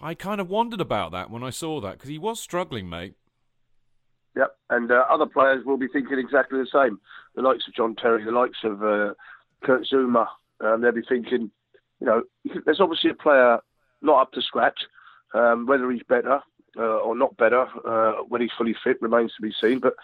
I 0.00 0.14
kind 0.14 0.40
of 0.40 0.50
wondered 0.50 0.80
about 0.80 1.12
that 1.12 1.30
when 1.30 1.44
I 1.44 1.50
saw 1.50 1.80
that 1.80 1.92
because 1.92 2.10
he 2.10 2.18
was 2.18 2.40
struggling, 2.40 2.90
mate. 2.90 3.14
Yep, 4.36 4.56
and 4.70 4.90
uh, 4.90 5.04
other 5.08 5.26
players 5.26 5.64
will 5.64 5.76
be 5.76 5.86
thinking 5.86 6.18
exactly 6.18 6.58
the 6.58 6.66
same. 6.66 6.98
The 7.36 7.42
likes 7.42 7.66
of 7.68 7.74
John 7.74 7.94
Terry, 7.94 8.24
the 8.24 8.32
likes 8.32 8.58
of 8.64 8.82
uh, 8.82 9.14
Kurt 9.62 9.86
Zouma, 9.86 10.26
um, 10.60 10.80
they'll 10.80 10.92
be 10.92 11.02
thinking, 11.08 11.50
you 12.00 12.06
know, 12.06 12.22
there's 12.64 12.80
obviously 12.80 13.10
a 13.10 13.14
player 13.14 13.60
not 14.02 14.20
up 14.20 14.32
to 14.32 14.42
scratch. 14.42 14.80
Um, 15.32 15.66
whether 15.66 15.88
he's 15.92 16.02
better 16.08 16.40
uh, 16.76 16.82
or 16.82 17.14
not 17.14 17.36
better 17.36 17.66
uh, 17.86 18.22
when 18.28 18.40
he's 18.40 18.50
fully 18.58 18.74
fit 18.82 19.00
remains 19.00 19.32
to 19.36 19.42
be 19.42 19.54
seen. 19.60 19.78
But 19.78 19.94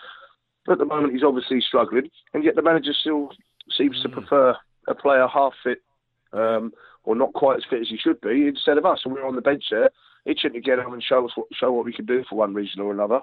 at 0.73 0.79
the 0.79 0.85
moment, 0.85 1.13
he's 1.13 1.23
obviously 1.25 1.61
struggling, 1.61 2.11
and 2.35 2.45
yet 2.45 2.57
the 2.57 2.63
manager 2.63 2.93
still 2.99 3.31
seems 3.77 3.99
mm. 3.99 4.03
to 4.03 4.09
prefer 4.09 4.57
a 4.89 4.95
player 4.95 5.27
half 5.27 5.53
fit 5.63 5.83
um, 6.33 6.73
or 7.05 7.15
not 7.17 7.33
quite 7.33 7.57
as 7.57 7.65
fit 7.69 7.81
as 7.81 7.89
he 7.89 7.97
should 7.97 8.21
be 8.21 8.47
instead 8.47 8.79
of 8.79 8.87
us. 8.87 9.01
And 9.05 9.15
we're 9.15 9.27
on 9.27 9.37
the 9.37 9.41
bench 9.41 9.65
there, 9.71 9.91
itching 10.25 10.53
to 10.53 10.61
get 10.61 10.79
him 10.79 10.93
and 10.93 11.03
show 11.03 11.25
us 11.25 11.33
what, 11.35 11.47
show 11.53 11.73
what 11.73 11.85
we 11.85 11.93
can 11.93 12.07
do 12.07 12.25
for 12.29 12.37
one 12.37 12.55
reason 12.55 12.81
or 12.81 12.93
another, 12.93 13.21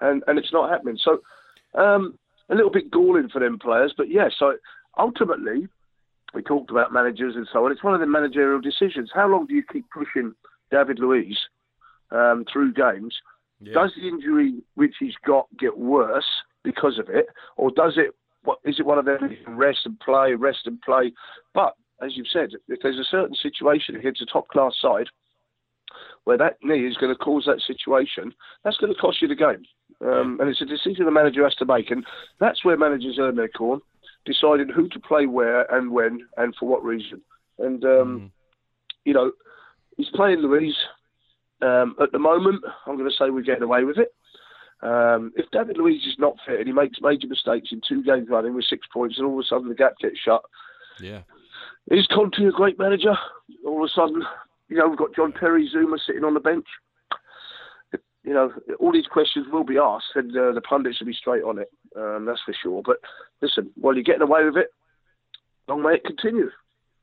and 0.00 0.22
and 0.26 0.38
it's 0.38 0.52
not 0.52 0.70
happening. 0.70 0.98
So 1.02 1.20
um, 1.78 2.18
a 2.48 2.54
little 2.54 2.70
bit 2.70 2.90
galling 2.90 3.28
for 3.28 3.40
them 3.40 3.58
players, 3.58 3.94
but 3.96 4.10
yeah. 4.10 4.28
So 4.38 4.56
ultimately, 4.98 5.68
we 6.34 6.42
talked 6.42 6.70
about 6.70 6.92
managers 6.92 7.36
and 7.36 7.48
so 7.52 7.64
on. 7.64 7.72
It's 7.72 7.84
one 7.84 7.94
of 7.94 8.00
the 8.00 8.06
managerial 8.06 8.60
decisions. 8.60 9.10
How 9.14 9.28
long 9.28 9.46
do 9.46 9.54
you 9.54 9.62
keep 9.70 9.84
pushing 9.90 10.34
David 10.70 10.98
Luiz 10.98 11.38
um, 12.10 12.44
through 12.50 12.72
games? 12.72 13.14
Yeah. 13.60 13.74
Does 13.74 13.92
the 13.96 14.06
injury 14.06 14.62
which 14.74 14.94
he's 14.98 15.14
got 15.26 15.46
get 15.58 15.78
worse? 15.78 16.26
Because 16.66 16.98
of 16.98 17.08
it, 17.08 17.26
or 17.56 17.70
does 17.70 17.94
it? 17.96 18.10
What 18.42 18.58
is 18.64 18.78
it? 18.78 18.86
One 18.86 18.98
of 18.98 19.06
them 19.06 19.36
rest 19.48 19.80
and 19.84 19.98
play, 20.00 20.34
rest 20.34 20.66
and 20.66 20.80
play. 20.82 21.12
But 21.54 21.74
as 22.02 22.16
you've 22.16 22.28
said, 22.32 22.50
if 22.68 22.80
there's 22.82 22.98
a 22.98 23.10
certain 23.10 23.34
situation 23.34 23.96
against 23.96 24.20
a 24.20 24.26
top 24.26 24.48
class 24.48 24.74
side 24.80 25.06
where 26.24 26.36
that 26.36 26.56
knee 26.62 26.86
is 26.86 26.96
going 26.96 27.12
to 27.12 27.18
cause 27.18 27.44
that 27.46 27.62
situation, 27.66 28.34
that's 28.64 28.76
going 28.76 28.92
to 28.92 29.00
cost 29.00 29.22
you 29.22 29.28
the 29.28 29.34
game. 29.34 29.62
Um, 30.00 30.38
and 30.40 30.50
it's 30.50 30.60
a 30.60 30.66
decision 30.66 31.06
the 31.06 31.10
manager 31.10 31.44
has 31.44 31.54
to 31.56 31.64
make, 31.64 31.90
and 31.90 32.04
that's 32.40 32.64
where 32.64 32.76
managers 32.76 33.16
earn 33.18 33.36
their 33.36 33.48
corn, 33.48 33.80
deciding 34.26 34.68
who 34.68 34.88
to 34.88 35.00
play 35.00 35.26
where 35.26 35.62
and 35.74 35.90
when 35.90 36.26
and 36.36 36.54
for 36.58 36.68
what 36.68 36.84
reason. 36.84 37.22
And 37.58 37.82
um, 37.84 38.20
mm. 38.20 38.30
you 39.04 39.14
know, 39.14 39.32
he's 39.96 40.10
playing 40.14 40.40
Luiz. 40.40 40.74
Um, 41.62 41.96
at 42.02 42.12
the 42.12 42.18
moment, 42.18 42.62
I'm 42.86 42.98
going 42.98 43.08
to 43.08 43.16
say 43.16 43.30
we're 43.30 43.40
getting 43.40 43.62
away 43.62 43.84
with 43.84 43.96
it. 43.96 44.12
Um, 44.82 45.32
if 45.36 45.50
David 45.50 45.78
Luiz 45.78 46.04
is 46.06 46.16
not 46.18 46.36
fit 46.46 46.58
and 46.58 46.66
he 46.66 46.72
makes 46.72 46.98
major 47.00 47.26
mistakes 47.26 47.70
in 47.72 47.80
two 47.86 48.02
games 48.02 48.28
running 48.28 48.54
with 48.54 48.66
six 48.66 48.86
points, 48.92 49.16
and 49.18 49.26
all 49.26 49.38
of 49.38 49.44
a 49.44 49.48
sudden 49.48 49.68
the 49.68 49.74
gap 49.74 49.94
gets 50.00 50.18
shut, 50.18 50.42
yeah, 51.00 51.22
is 51.90 52.06
Conte 52.06 52.38
a 52.44 52.50
great 52.50 52.78
manager? 52.78 53.16
All 53.64 53.82
of 53.82 53.90
a 53.90 53.92
sudden, 53.92 54.22
you 54.68 54.76
know, 54.76 54.88
we've 54.88 54.98
got 54.98 55.14
John 55.14 55.32
Terry 55.32 55.70
Zouma 55.74 55.98
sitting 56.04 56.24
on 56.24 56.34
the 56.34 56.40
bench. 56.40 56.66
You 58.24 58.34
know, 58.34 58.52
all 58.80 58.92
these 58.92 59.06
questions 59.06 59.46
will 59.52 59.62
be 59.62 59.78
asked, 59.78 60.16
and 60.16 60.36
uh, 60.36 60.52
the 60.52 60.60
pundits 60.60 60.98
will 60.98 61.06
be 61.06 61.14
straight 61.14 61.44
on 61.44 61.58
it. 61.58 61.70
Um, 61.96 62.24
that's 62.26 62.42
for 62.44 62.54
sure. 62.60 62.82
But 62.84 62.96
listen, 63.40 63.70
while 63.76 63.94
you're 63.94 64.02
getting 64.02 64.22
away 64.22 64.44
with 64.44 64.56
it, 64.56 64.70
long 65.68 65.82
may 65.82 65.94
it 65.94 66.04
continue. 66.04 66.50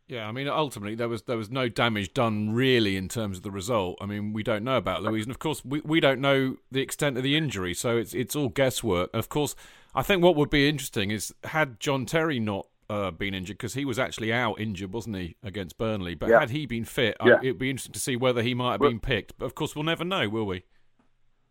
Yeah, 0.07 0.27
I 0.27 0.31
mean, 0.33 0.47
ultimately 0.49 0.95
there 0.95 1.07
was 1.07 1.23
there 1.23 1.37
was 1.37 1.49
no 1.49 1.69
damage 1.69 2.13
done 2.13 2.51
really 2.53 2.97
in 2.97 3.07
terms 3.07 3.37
of 3.37 3.43
the 3.43 3.51
result. 3.51 3.97
I 4.01 4.05
mean, 4.05 4.33
we 4.33 4.43
don't 4.43 4.63
know 4.63 4.77
about 4.77 5.01
Luiz, 5.01 5.23
and 5.25 5.31
of 5.31 5.39
course 5.39 5.63
we, 5.63 5.79
we 5.81 5.99
don't 5.99 6.19
know 6.19 6.57
the 6.71 6.81
extent 6.81 7.17
of 7.17 7.23
the 7.23 7.37
injury, 7.37 7.73
so 7.73 7.97
it's 7.97 8.13
it's 8.13 8.35
all 8.35 8.49
guesswork. 8.49 9.09
Of 9.13 9.29
course, 9.29 9.55
I 9.95 10.03
think 10.03 10.21
what 10.21 10.35
would 10.35 10.49
be 10.49 10.67
interesting 10.67 11.09
is 11.11 11.33
had 11.45 11.79
John 11.79 12.05
Terry 12.05 12.39
not 12.39 12.67
uh, 12.89 13.11
been 13.11 13.33
injured 13.33 13.57
because 13.57 13.75
he 13.75 13.85
was 13.85 13.97
actually 13.97 14.33
out 14.33 14.59
injured, 14.59 14.91
wasn't 14.91 15.15
he, 15.15 15.37
against 15.41 15.77
Burnley? 15.77 16.15
But 16.15 16.29
Yeah. 16.29 16.41
had 16.41 16.49
he 16.49 16.65
been 16.65 16.83
fit, 16.83 17.15
Yeah. 17.25 17.39
It'd 17.41 17.57
be 17.57 17.69
interesting 17.69 17.93
to 17.93 17.99
see 17.99 18.17
whether 18.17 18.41
he 18.41 18.53
might 18.53 18.73
have 18.73 18.81
Well- 18.81 18.89
been 18.91 18.99
picked. 18.99 19.37
But 19.39 19.45
of 19.45 19.55
course, 19.55 19.73
we'll 19.73 19.85
never 19.85 20.03
know, 20.03 20.27
will 20.27 20.45
we? 20.45 20.63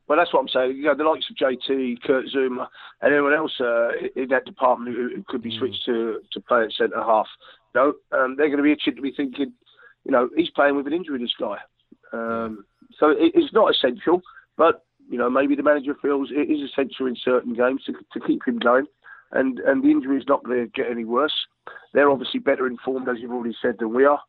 Well, 0.09 0.19
that's 0.19 0.33
what 0.33 0.41
I'm 0.41 0.49
saying. 0.49 0.77
You 0.77 0.85
know, 0.85 0.95
the 0.95 1.05
likes 1.05 1.25
of 1.31 1.37
JT, 1.37 1.97
Kurt 2.05 2.27
Zouma, 2.27 2.69
and 3.01 3.15
anyone 3.15 3.33
else 3.33 3.59
uh, 3.61 3.93
in 4.15 4.29
that 4.29 4.45
department 4.45 4.95
who, 4.95 5.09
who 5.17 5.23
could 5.27 5.41
be 5.43 5.57
switched 5.59 5.85
to, 5.87 6.21
to 6.33 6.41
play 6.41 6.65
at 6.65 6.73
centre 6.73 7.03
half. 7.03 7.27
Know, 7.75 7.95
um, 8.12 8.37
they're 8.37 8.49
going 8.49 8.59
to 8.59 8.62
be 8.62 8.73
itching 8.73 8.97
to 8.97 9.02
be 9.02 9.12
thinking, 9.17 9.52
you 10.05 10.11
know, 10.11 10.29
he's 10.37 10.50
playing 10.50 10.76
with 10.76 10.87
an 10.87 10.93
injury, 10.93 11.19
this 11.19 11.35
guy. 11.38 11.59
Um, 12.12 12.64
so 12.99 13.11
it, 13.11 13.33
it's 13.35 13.52
not 13.52 13.75
essential, 13.75 14.21
but 14.57 14.85
you 15.09 15.19
know, 15.19 15.31
maybe 15.31 15.55
the 15.55 15.62
manager 15.62 15.95
feels 16.00 16.31
it 16.31 16.50
is 16.50 16.69
essential 16.71 17.07
in 17.07 17.17
certain 17.17 17.55
games 17.55 17.83
to, 17.85 17.93
to 17.93 18.26
keep 18.26 18.47
him 18.47 18.59
going, 18.59 18.87
and 19.33 19.59
and 19.61 19.83
the 19.83 19.91
injury 19.91 20.19
is 20.19 20.25
not 20.29 20.45
going 20.45 20.59
to 20.59 20.67
get 20.71 20.91
any 20.91 21.05
worse. 21.05 21.35
They're 21.93 22.11
obviously 22.11 22.41
better 22.41 22.67
informed, 22.67 23.09
as 23.09 23.17
you've 23.19 23.33
already 23.33 23.57
said, 23.61 23.76
than 23.79 23.95
we 23.95 24.05
are. 24.05 24.21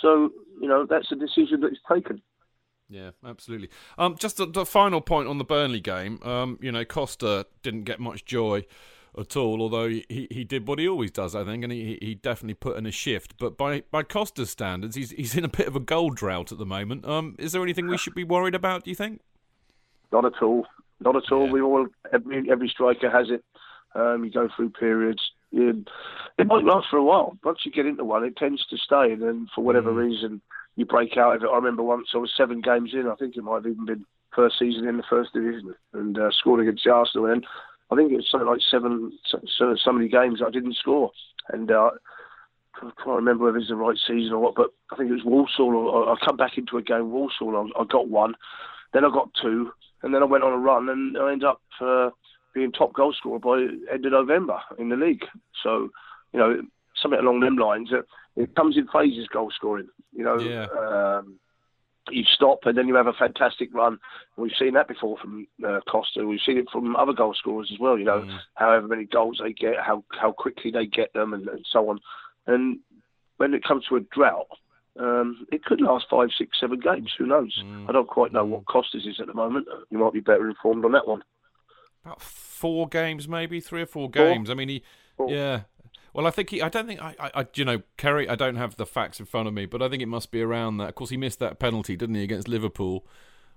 So 0.00 0.30
you 0.60 0.68
know, 0.68 0.86
that's 0.88 1.10
a 1.12 1.16
decision 1.16 1.60
that 1.60 1.72
is 1.72 1.78
taken. 1.90 2.22
Yeah, 2.88 3.10
absolutely. 3.26 3.70
Um, 3.98 4.16
just 4.18 4.36
the, 4.36 4.46
the 4.46 4.66
final 4.66 5.00
point 5.00 5.28
on 5.28 5.38
the 5.38 5.44
Burnley 5.44 5.80
game. 5.80 6.20
Um, 6.22 6.58
you 6.60 6.70
know, 6.70 6.84
Costa 6.84 7.46
didn't 7.62 7.84
get 7.84 7.98
much 7.98 8.24
joy 8.24 8.66
at 9.18 9.36
all, 9.36 9.62
although 9.62 9.88
he, 9.88 10.26
he 10.30 10.44
did 10.44 10.66
what 10.66 10.78
he 10.78 10.88
always 10.88 11.10
does, 11.10 11.34
I 11.34 11.44
think, 11.44 11.62
and 11.62 11.72
he, 11.72 11.98
he 12.00 12.14
definitely 12.14 12.54
put 12.54 12.76
in 12.76 12.86
a 12.86 12.90
shift. 12.90 13.36
But 13.38 13.56
by, 13.56 13.82
by 13.90 14.02
Costa's 14.02 14.50
standards, 14.50 14.96
he's 14.96 15.10
he's 15.10 15.36
in 15.36 15.44
a 15.44 15.48
bit 15.48 15.66
of 15.66 15.76
a 15.76 15.80
goal 15.80 16.10
drought 16.10 16.52
at 16.52 16.58
the 16.58 16.66
moment. 16.66 17.04
Um, 17.06 17.36
is 17.38 17.52
there 17.52 17.62
anything 17.62 17.86
we 17.86 17.98
should 17.98 18.14
be 18.14 18.24
worried 18.24 18.54
about? 18.54 18.84
Do 18.84 18.90
you 18.90 18.96
think? 18.96 19.20
Not 20.12 20.24
at 20.24 20.42
all. 20.42 20.66
Not 21.00 21.16
at 21.16 21.30
all. 21.32 21.46
Yeah. 21.46 21.52
We 21.52 21.60
all 21.62 21.86
every 22.12 22.50
every 22.50 22.68
striker 22.68 23.10
has 23.10 23.30
it. 23.30 23.44
Um, 23.94 24.24
you 24.24 24.30
go 24.30 24.48
through 24.54 24.70
periods. 24.70 25.22
You, 25.52 25.84
it 26.36 26.48
might 26.48 26.64
last 26.64 26.88
for 26.90 26.96
a 26.96 27.04
while. 27.04 27.38
Once 27.44 27.60
you 27.64 27.70
get 27.70 27.86
into 27.86 28.04
one, 28.04 28.24
it 28.24 28.36
tends 28.36 28.66
to 28.66 28.76
stay, 28.76 29.12
and 29.12 29.22
then 29.22 29.48
for 29.54 29.62
whatever 29.62 29.92
Mm. 29.92 29.96
reason, 29.96 30.40
you 30.74 30.84
break 30.84 31.16
out 31.16 31.36
of 31.36 31.44
it. 31.44 31.48
I 31.48 31.54
remember 31.54 31.84
once 31.84 32.08
I 32.12 32.18
was 32.18 32.32
seven 32.36 32.60
games 32.60 32.90
in. 32.92 33.06
I 33.06 33.14
think 33.14 33.36
it 33.36 33.44
might 33.44 33.56
have 33.56 33.66
even 33.66 33.84
been 33.84 34.04
first 34.34 34.58
season 34.58 34.88
in 34.88 34.96
the 34.96 35.04
first 35.08 35.32
division, 35.32 35.74
and 35.92 36.18
uh, 36.18 36.30
scored 36.32 36.60
against 36.60 36.84
Arsenal. 36.88 37.26
And 37.26 37.46
I 37.94 37.96
think 37.96 38.12
it 38.12 38.16
was 38.16 38.28
something 38.30 38.48
like 38.48 38.60
seven, 38.70 39.12
so, 39.26 39.76
so, 39.76 39.92
many 39.92 40.08
games 40.08 40.40
I 40.44 40.50
didn't 40.50 40.76
score, 40.76 41.12
and. 41.48 41.70
Uh, 41.70 41.90
I 42.76 42.90
can't 43.04 43.16
remember 43.16 43.44
whether 43.44 43.56
it 43.56 43.60
was 43.60 43.68
the 43.68 43.76
right 43.76 43.96
season 43.96 44.32
or 44.32 44.40
what, 44.40 44.56
but 44.56 44.70
I 44.90 44.96
think 44.96 45.08
it 45.08 45.14
was 45.14 45.24
Walsall. 45.24 45.76
Or, 45.76 46.10
I 46.10 46.16
come 46.24 46.36
back 46.36 46.58
into 46.58 46.76
a 46.76 46.82
game 46.82 47.12
Walsall. 47.12 47.56
I, 47.56 47.80
I 47.80 47.84
got 47.84 48.08
one, 48.08 48.34
then 48.92 49.04
I 49.04 49.10
got 49.10 49.30
two, 49.40 49.70
and 50.02 50.12
then 50.12 50.22
I 50.22 50.26
went 50.26 50.42
on 50.42 50.52
a 50.52 50.58
run, 50.58 50.88
and 50.88 51.16
I 51.16 51.30
ended 51.32 51.48
up 51.48 51.60
uh, 51.80 52.10
being 52.52 52.72
top 52.72 52.92
goal 52.92 53.12
scorer 53.12 53.38
by 53.38 53.60
end 53.92 54.04
of 54.04 54.12
November 54.12 54.58
in 54.78 54.88
the 54.88 54.96
league. 54.96 55.24
So, 55.62 55.90
you 56.32 56.40
know, 56.40 56.62
something 57.00 57.20
along 57.20 57.40
them 57.40 57.56
lines. 57.56 57.90
It, 57.92 58.06
it 58.36 58.54
comes 58.56 58.76
in 58.76 58.88
phases, 58.88 59.28
goal 59.28 59.52
scoring. 59.54 59.88
You 60.12 60.24
know, 60.24 60.38
Yeah. 60.38 60.66
um, 60.76 61.38
you 62.10 62.24
stop 62.24 62.60
and 62.64 62.76
then 62.76 62.86
you 62.88 62.94
have 62.94 63.06
a 63.06 63.12
fantastic 63.14 63.72
run. 63.74 63.98
We've 64.36 64.52
seen 64.58 64.74
that 64.74 64.88
before 64.88 65.16
from 65.18 65.46
uh, 65.66 65.80
Costa. 65.88 66.26
We've 66.26 66.40
seen 66.44 66.58
it 66.58 66.68
from 66.70 66.96
other 66.96 67.12
goal 67.14 67.34
scorers 67.34 67.70
as 67.72 67.78
well. 67.78 67.98
You 67.98 68.04
know, 68.04 68.20
Mm. 68.22 68.38
however 68.54 68.88
many 68.88 69.04
goals 69.04 69.40
they 69.42 69.52
get, 69.52 69.74
how 69.80 70.04
how 70.20 70.32
quickly 70.32 70.70
they 70.70 70.86
get 70.86 71.12
them, 71.14 71.32
and, 71.34 71.48
and 71.48 71.64
so 71.70 71.88
on. 71.88 72.00
And 72.46 72.80
when 73.38 73.54
it 73.54 73.64
comes 73.64 73.84
to 73.86 73.96
a 73.96 74.00
drought, 74.00 74.46
um, 75.00 75.46
it 75.50 75.64
could 75.64 75.80
last 75.80 76.06
five, 76.10 76.28
six, 76.36 76.60
seven 76.60 76.78
games. 76.80 77.12
Who 77.18 77.26
knows? 77.26 77.58
Mm. 77.64 77.88
I 77.88 77.92
don't 77.92 78.06
quite 78.08 78.32
know 78.32 78.44
what 78.44 78.66
Costas 78.66 79.06
is 79.06 79.18
at 79.20 79.26
the 79.26 79.34
moment. 79.34 79.66
You 79.90 79.98
might 79.98 80.12
be 80.12 80.20
better 80.20 80.48
informed 80.48 80.84
on 80.84 80.92
that 80.92 81.08
one. 81.08 81.22
About 82.04 82.20
four 82.20 82.86
games, 82.86 83.26
maybe 83.26 83.60
three 83.60 83.82
or 83.82 83.86
four 83.86 84.08
Four. 84.08 84.10
games. 84.10 84.50
I 84.50 84.54
mean, 84.54 84.68
he, 84.68 84.82
Four. 85.16 85.30
yeah. 85.30 85.62
Well, 86.14 86.28
I 86.28 86.30
think 86.30 86.50
he. 86.50 86.62
I 86.62 86.68
don't 86.68 86.86
think 86.86 87.02
I, 87.02 87.14
I. 87.18 87.30
I. 87.40 87.46
You 87.54 87.64
know, 87.64 87.82
Kerry. 87.96 88.28
I 88.28 88.36
don't 88.36 88.56
have 88.56 88.76
the 88.76 88.86
facts 88.86 89.18
in 89.18 89.26
front 89.26 89.48
of 89.48 89.52
me, 89.52 89.66
but 89.66 89.82
I 89.82 89.88
think 89.88 90.00
it 90.02 90.06
must 90.06 90.30
be 90.30 90.40
around 90.40 90.78
that. 90.78 90.90
Of 90.90 90.94
course, 90.94 91.10
he 91.10 91.16
missed 91.16 91.40
that 91.40 91.58
penalty, 91.58 91.96
didn't 91.96 92.14
he, 92.14 92.22
against 92.22 92.48
Liverpool? 92.48 93.04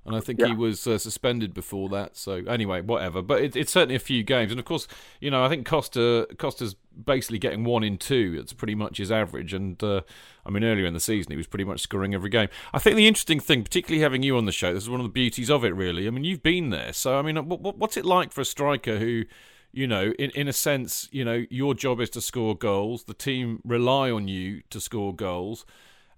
And 0.05 0.15
I 0.15 0.21
think 0.21 0.41
he 0.41 0.53
was 0.53 0.87
uh, 0.87 0.97
suspended 0.97 1.53
before 1.53 1.89
that. 1.89 2.15
So 2.15 2.35
anyway, 2.47 2.79
whatever. 2.79 3.21
But 3.21 3.41
it, 3.41 3.55
it's 3.57 3.73
certainly 3.73 3.95
a 3.95 3.99
few 3.99 4.23
games, 4.23 4.51
and 4.51 4.59
of 4.59 4.65
course, 4.65 4.87
you 5.19 5.29
know, 5.29 5.43
I 5.43 5.49
think 5.49 5.67
Costa 5.67 6.27
Costa's 6.37 6.75
basically 7.05 7.39
getting 7.39 7.63
one 7.65 7.83
in 7.83 7.97
two. 7.97 8.37
It's 8.39 8.53
pretty 8.53 8.73
much 8.73 8.97
his 8.97 9.11
average. 9.11 9.53
And 9.53 9.83
uh, 9.83 10.01
I 10.45 10.49
mean, 10.49 10.63
earlier 10.63 10.85
in 10.85 10.93
the 10.93 11.01
season, 11.01 11.31
he 11.31 11.37
was 11.37 11.45
pretty 11.45 11.65
much 11.65 11.81
scoring 11.81 12.15
every 12.15 12.29
game. 12.29 12.47
I 12.73 12.79
think 12.79 12.95
the 12.95 13.07
interesting 13.07 13.41
thing, 13.41 13.63
particularly 13.63 14.01
having 14.01 14.23
you 14.23 14.37
on 14.37 14.45
the 14.45 14.51
show, 14.51 14.73
this 14.73 14.83
is 14.83 14.89
one 14.89 15.01
of 15.01 15.05
the 15.05 15.11
beauties 15.11 15.51
of 15.51 15.65
it. 15.65 15.75
Really, 15.75 16.07
I 16.07 16.09
mean, 16.09 16.23
you've 16.23 16.43
been 16.43 16.69
there, 16.69 16.93
so 16.93 17.19
I 17.19 17.21
mean, 17.21 17.35
what, 17.47 17.59
what, 17.59 17.77
what's 17.77 17.97
it 17.97 18.05
like 18.05 18.31
for 18.31 18.41
a 18.41 18.45
striker 18.45 18.97
who? 18.97 19.25
You 19.71 19.87
know, 19.87 20.13
in, 20.17 20.31
in 20.31 20.47
a 20.47 20.53
sense, 20.53 21.07
you 21.11 21.23
know, 21.23 21.45
your 21.49 21.73
job 21.75 21.99
is 21.99 22.09
to 22.11 22.21
score 22.21 22.55
goals. 22.55 23.03
The 23.03 23.13
team 23.13 23.61
rely 23.63 24.09
on 24.09 24.27
you 24.27 24.61
to 24.69 24.79
score 24.79 25.13
goals 25.13 25.65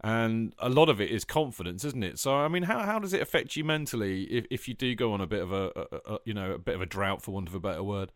and 0.01 0.53
a 0.59 0.69
lot 0.69 0.89
of 0.89 1.01
it 1.01 1.11
is 1.11 1.25
confidence, 1.25 1.83
isn't 1.83 2.03
it? 2.03 2.19
So, 2.19 2.33
I 2.33 2.47
mean, 2.47 2.63
how 2.63 2.79
how 2.79 2.99
does 2.99 3.13
it 3.13 3.21
affect 3.21 3.55
you 3.55 3.63
mentally 3.63 4.23
if, 4.23 4.45
if 4.49 4.67
you 4.67 4.73
do 4.73 4.95
go 4.95 5.13
on 5.13 5.21
a 5.21 5.27
bit 5.27 5.41
of 5.41 5.51
a, 5.51 5.71
a, 5.75 6.13
a 6.13 6.19
you 6.25 6.33
know 6.33 6.53
a 6.53 6.57
bit 6.57 6.75
of 6.75 6.81
a 6.81 6.85
drought, 6.85 7.21
for 7.21 7.31
want 7.31 7.49
of 7.49 7.55
a 7.55 7.59
better 7.59 7.83
word? 7.83 8.11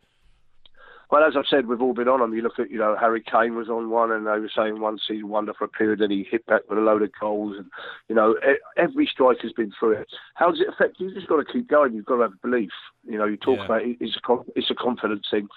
Well, 1.13 1.24
as 1.24 1.36
I've 1.38 1.46
said, 1.48 1.67
we've 1.67 1.79
all 1.79 1.93
been 1.93 2.08
on 2.08 2.22
them. 2.22 2.34
You 2.34 2.41
look 2.41 2.58
at, 2.58 2.72
you 2.72 2.79
know, 2.79 2.98
Harry 3.00 3.22
Kane 3.22 3.55
was 3.55 3.70
on 3.70 3.91
one, 3.91 4.12
and 4.12 4.25
they 4.25 4.32
were 4.39 4.50
saying 4.50 4.82
one 4.82 4.98
season 4.98 5.29
wonder 5.29 5.53
for 5.53 5.65
a 5.65 5.67
period, 5.67 6.00
then 6.00 6.10
he 6.10 6.25
hit 6.27 6.43
back 6.48 6.62
with 6.67 6.79
a 6.79 6.82
load 6.82 7.03
of 7.03 7.12
goals, 7.22 7.55
and 7.55 7.67
you 8.10 8.15
know, 8.15 8.34
every 8.77 9.05
striker's 9.05 9.53
been 9.53 9.72
through 9.79 9.91
it. 9.91 10.08
How 10.34 10.50
does 10.50 10.60
it 10.60 10.70
affect 10.70 11.00
you? 11.00 11.05
You've 11.05 11.17
just 11.17 11.27
got 11.27 11.36
to 11.36 11.46
keep 11.46 11.67
going. 11.70 11.93
You've 11.93 12.08
got 12.08 12.15
to 12.15 12.22
have 12.24 12.41
belief. 12.41 12.72
You 13.08 13.20
know, 13.20 13.25
you 13.25 13.38
talk 13.38 13.60
Yeah. 13.60 13.65
about 13.65 13.84
it, 13.84 13.98
it's 14.00 14.17
a 14.27 14.38
it's 14.55 14.72
a 14.72 14.74
confidence 14.74 15.27
thing. 15.29 15.50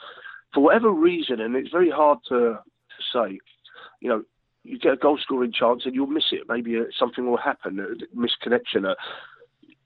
For 0.52 0.62
whatever 0.62 0.90
reason, 0.90 1.40
and 1.40 1.56
it's 1.56 1.70
very 1.70 1.90
hard 1.90 2.18
to, 2.28 2.58
to 2.58 3.02
say, 3.10 3.38
you 4.00 4.10
know, 4.10 4.24
you 4.62 4.78
get 4.78 4.92
a 4.92 4.96
goal 4.96 5.16
scoring 5.16 5.52
chance 5.52 5.86
and 5.86 5.94
you'll 5.94 6.06
miss 6.06 6.32
it. 6.32 6.42
Maybe 6.50 6.76
uh, 6.76 6.82
something 6.98 7.24
will 7.26 7.38
happen, 7.38 7.80
a 7.80 7.94
misconnection. 8.14 8.84
Uh, 8.84 8.94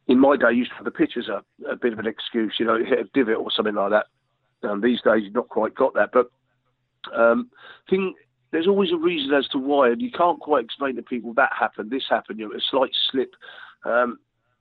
in 0.09 0.19
my 0.19 0.37
day, 0.37 0.47
I 0.47 0.50
used 0.50 0.71
to 0.71 0.77
have 0.79 0.85
the 0.85 0.91
pitch 0.91 1.12
as 1.17 1.29
a, 1.29 1.45
a 1.71 1.77
bit 1.77 1.93
of 1.93 2.00
an 2.00 2.09
excuse, 2.09 2.57
you 2.59 2.67
know, 2.67 2.77
hit 2.85 2.99
a 2.99 3.05
divot 3.15 3.37
or 3.39 3.53
something 3.53 3.77
like 3.77 3.93
that. 3.93 4.07
Um, 4.62 4.81
these 4.81 5.00
days, 5.02 5.23
you've 5.25 5.35
not 5.35 5.49
quite 5.49 5.75
got 5.75 5.95
that. 5.95 6.11
But 6.12 6.31
um, 7.14 7.50
thing, 7.88 8.14
there's 8.52 8.67
always 8.67 8.93
a 8.93 8.97
reason 8.97 9.33
as 9.35 9.49
to 9.49 9.59
why, 9.59 9.90
and 9.90 10.02
you 10.02 10.11
can't 10.11 10.40
quite 10.40 10.64
explain 10.64 10.97
to 10.97 11.02
people 11.02 11.33
that 11.35 11.50
happened, 11.59 11.90
this 11.90 12.05
happened, 12.09 12.38
you 12.38 12.49
know, 12.49 12.55
a 12.55 12.61
slight 12.71 12.90
slip. 13.11 13.35
Um, 13.85 14.19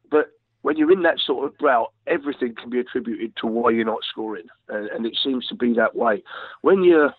but 0.10 0.32
when 0.62 0.78
you're 0.78 0.92
in 0.92 1.04
that 1.04 1.20
sort 1.20 1.46
of 1.46 1.58
drought, 1.58 1.92
everything 2.08 2.56
can 2.56 2.70
be 2.70 2.80
attributed 2.80 3.36
to 3.38 3.48
why 3.48 3.72
you're 3.72 3.86
not 3.86 4.04
scoring, 4.10 4.46
and, 4.70 4.88
and 4.90 5.06
it 5.06 5.18
seems 5.24 5.48
to 5.48 5.56
be 5.56 5.74
that 5.74 5.96
way. 5.96 6.24
When 6.62 6.84
you're 6.84 7.14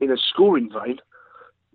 in 0.00 0.10
a 0.10 0.16
scoring 0.32 0.70
vein, 0.70 0.98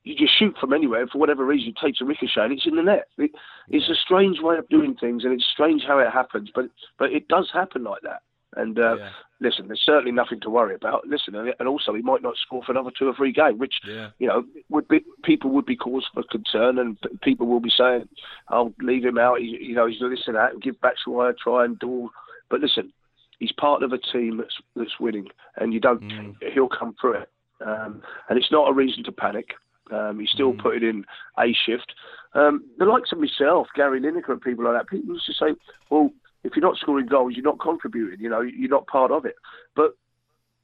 you 0.03 0.15
just 0.15 0.37
shoot 0.37 0.55
from 0.59 0.73
anywhere. 0.73 1.01
and 1.01 1.09
For 1.09 1.17
whatever 1.17 1.45
reason, 1.45 1.69
it 1.69 1.85
takes 1.85 1.99
a 1.99 2.05
ricochet 2.05 2.45
and 2.45 2.53
it's 2.53 2.65
in 2.65 2.77
the 2.77 2.83
net. 2.83 3.07
It, 3.17 3.31
it's 3.69 3.89
a 3.89 3.95
strange 3.95 4.39
way 4.41 4.57
of 4.57 4.69
doing 4.69 4.95
things, 4.95 5.23
and 5.23 5.33
it's 5.33 5.45
strange 5.51 5.83
how 5.85 5.99
it 5.99 6.11
happens, 6.11 6.49
but 6.53 6.65
but 6.97 7.11
it 7.11 7.27
does 7.27 7.49
happen 7.53 7.83
like 7.83 8.01
that. 8.03 8.21
And 8.57 8.77
uh, 8.79 8.97
Yeah. 8.97 9.09
listen, 9.39 9.67
there's 9.67 9.81
certainly 9.85 10.11
nothing 10.11 10.39
to 10.41 10.49
worry 10.49 10.73
about. 10.75 11.05
Listen, 11.07 11.35
and 11.35 11.67
also 11.67 11.93
he 11.93 12.01
might 12.01 12.23
not 12.23 12.35
score 12.37 12.63
for 12.63 12.71
another 12.71 12.91
two 12.97 13.07
or 13.07 13.13
three 13.13 13.31
games, 13.31 13.59
which 13.59 13.75
Yeah. 13.87 14.09
you 14.19 14.27
know 14.27 14.43
would 14.69 14.87
be 14.87 15.05
people 15.23 15.51
would 15.51 15.65
be 15.65 15.75
cause 15.77 16.05
for 16.13 16.23
concern, 16.23 16.79
and 16.79 16.97
people 17.21 17.45
will 17.47 17.59
be 17.59 17.69
saying, 17.69 18.09
"I'll 18.49 18.73
leave 18.81 19.05
him 19.05 19.17
out." 19.19 19.39
He, 19.39 19.47
you 19.69 19.75
know, 19.75 19.85
he's 19.85 19.99
this 19.99 20.27
and 20.27 20.35
that, 20.35 20.53
and 20.53 20.61
give 20.61 20.75
Batshuayi 20.81 21.29
a 21.29 21.33
try 21.33 21.63
and 21.65 21.77
do. 21.79 21.87
all- 21.89 22.11
But 22.49 22.61
listen, 22.61 22.91
he's 23.39 23.51
part 23.51 23.83
of 23.83 23.93
a 23.93 23.97
team 23.99 24.37
that's 24.37 24.57
that's 24.75 24.99
winning, 24.99 25.27
and 25.57 25.73
you 25.73 25.79
don't. 25.79 26.01
Mm. 26.01 26.35
He'll 26.53 26.67
come 26.79 26.95
through 26.99 27.13
it, 27.23 27.29
um, 27.61 28.01
and 28.29 28.37
it's 28.39 28.51
not 28.51 28.69
a 28.69 28.73
reason 28.73 29.03
to 29.03 29.11
panic. 29.11 29.53
Um, 29.91 30.19
he's 30.19 30.31
still 30.31 30.53
Mm. 30.53 30.59
putting 30.59 30.83
in 30.89 31.05
a 31.37 31.53
shift. 31.53 31.93
Um, 32.33 32.63
the 32.77 32.85
likes 32.85 33.11
of 33.13 33.19
myself, 33.19 33.67
Gary 33.73 34.01
Lineker, 34.01 34.29
and 34.33 34.41
people 34.41 34.65
like 34.65 34.73
that, 34.73 34.87
people 34.87 35.13
used 35.13 35.25
to 35.27 35.33
say, 35.33 35.55
"Well, 35.89 36.11
if 36.47 36.55
you're 36.55 36.67
not 36.67 36.77
scoring 36.77 37.05
goals, 37.05 37.33
you're 37.35 37.43
not 37.43 37.59
contributing. 37.59 38.19
You 38.19 38.29
know, 38.29 38.41
you're 38.41 38.69
not 38.69 38.87
part 38.87 39.11
of 39.11 39.25
it." 39.25 39.35
But 39.75 39.95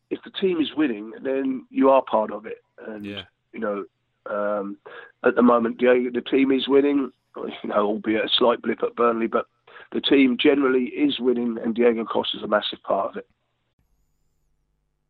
if 0.10 0.20
the 0.24 0.32
team 0.32 0.60
is 0.62 0.74
winning, 0.76 1.12
then 1.22 1.66
you 1.70 1.90
are 1.90 2.02
part 2.04 2.32
of 2.32 2.46
it. 2.46 2.64
And 2.88 3.06
Yeah. 3.06 3.24
you 3.52 3.60
know, 3.60 3.86
um, 4.26 4.78
at 5.24 5.36
the 5.36 5.42
moment, 5.42 5.80
the, 5.80 6.10
the 6.14 6.22
team 6.22 6.52
is 6.52 6.68
winning. 6.68 7.12
You 7.36 7.70
know, 7.70 7.86
albeit 7.88 8.26
a 8.26 8.30
slight 8.30 8.62
blip 8.62 8.84
at 8.84 8.96
Burnley, 8.96 9.26
but 9.28 9.48
the 9.92 10.02
team 10.02 10.38
generally 10.40 10.86
is 10.86 11.20
winning, 11.20 11.58
and 11.64 11.74
Diego 11.74 12.06
Costa 12.06 12.38
is 12.38 12.44
a 12.44 12.48
massive 12.48 12.82
part 12.84 13.10
of 13.12 13.18
it. 13.18 13.28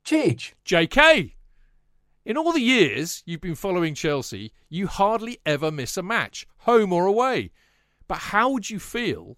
Chidge. 0.06 0.54
JK, 0.66 1.34
in 2.26 2.38
all 2.38 2.52
the 2.52 2.62
years 2.62 3.24
you've 3.26 3.42
been 3.42 3.56
following 3.56 3.94
Chelsea, 3.96 4.54
you 4.70 4.88
hardly 4.88 5.40
ever 5.46 5.72
miss 5.72 5.98
a 5.98 6.04
match, 6.04 6.48
home 6.60 6.92
or 6.94 7.06
away. 7.06 7.52
But 8.08 8.18
how 8.18 8.50
would 8.52 8.70
you 8.70 8.80
feel 8.80 9.38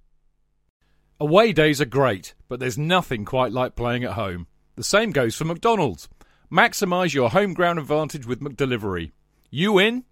Away 1.21 1.53
days 1.53 1.79
are 1.79 1.85
great, 1.85 2.33
but 2.49 2.59
there's 2.59 2.79
nothing 2.79 3.25
quite 3.25 3.51
like 3.51 3.75
playing 3.75 4.03
at 4.03 4.13
home. 4.13 4.47
The 4.75 4.83
same 4.83 5.11
goes 5.11 5.35
for 5.35 5.45
McDonald's. 5.45 6.09
Maximise 6.51 7.13
your 7.13 7.29
home 7.29 7.53
ground 7.53 7.77
advantage 7.77 8.25
with 8.25 8.39
McDelivery. 8.39 9.11
You 9.51 9.77
in? 9.77 10.05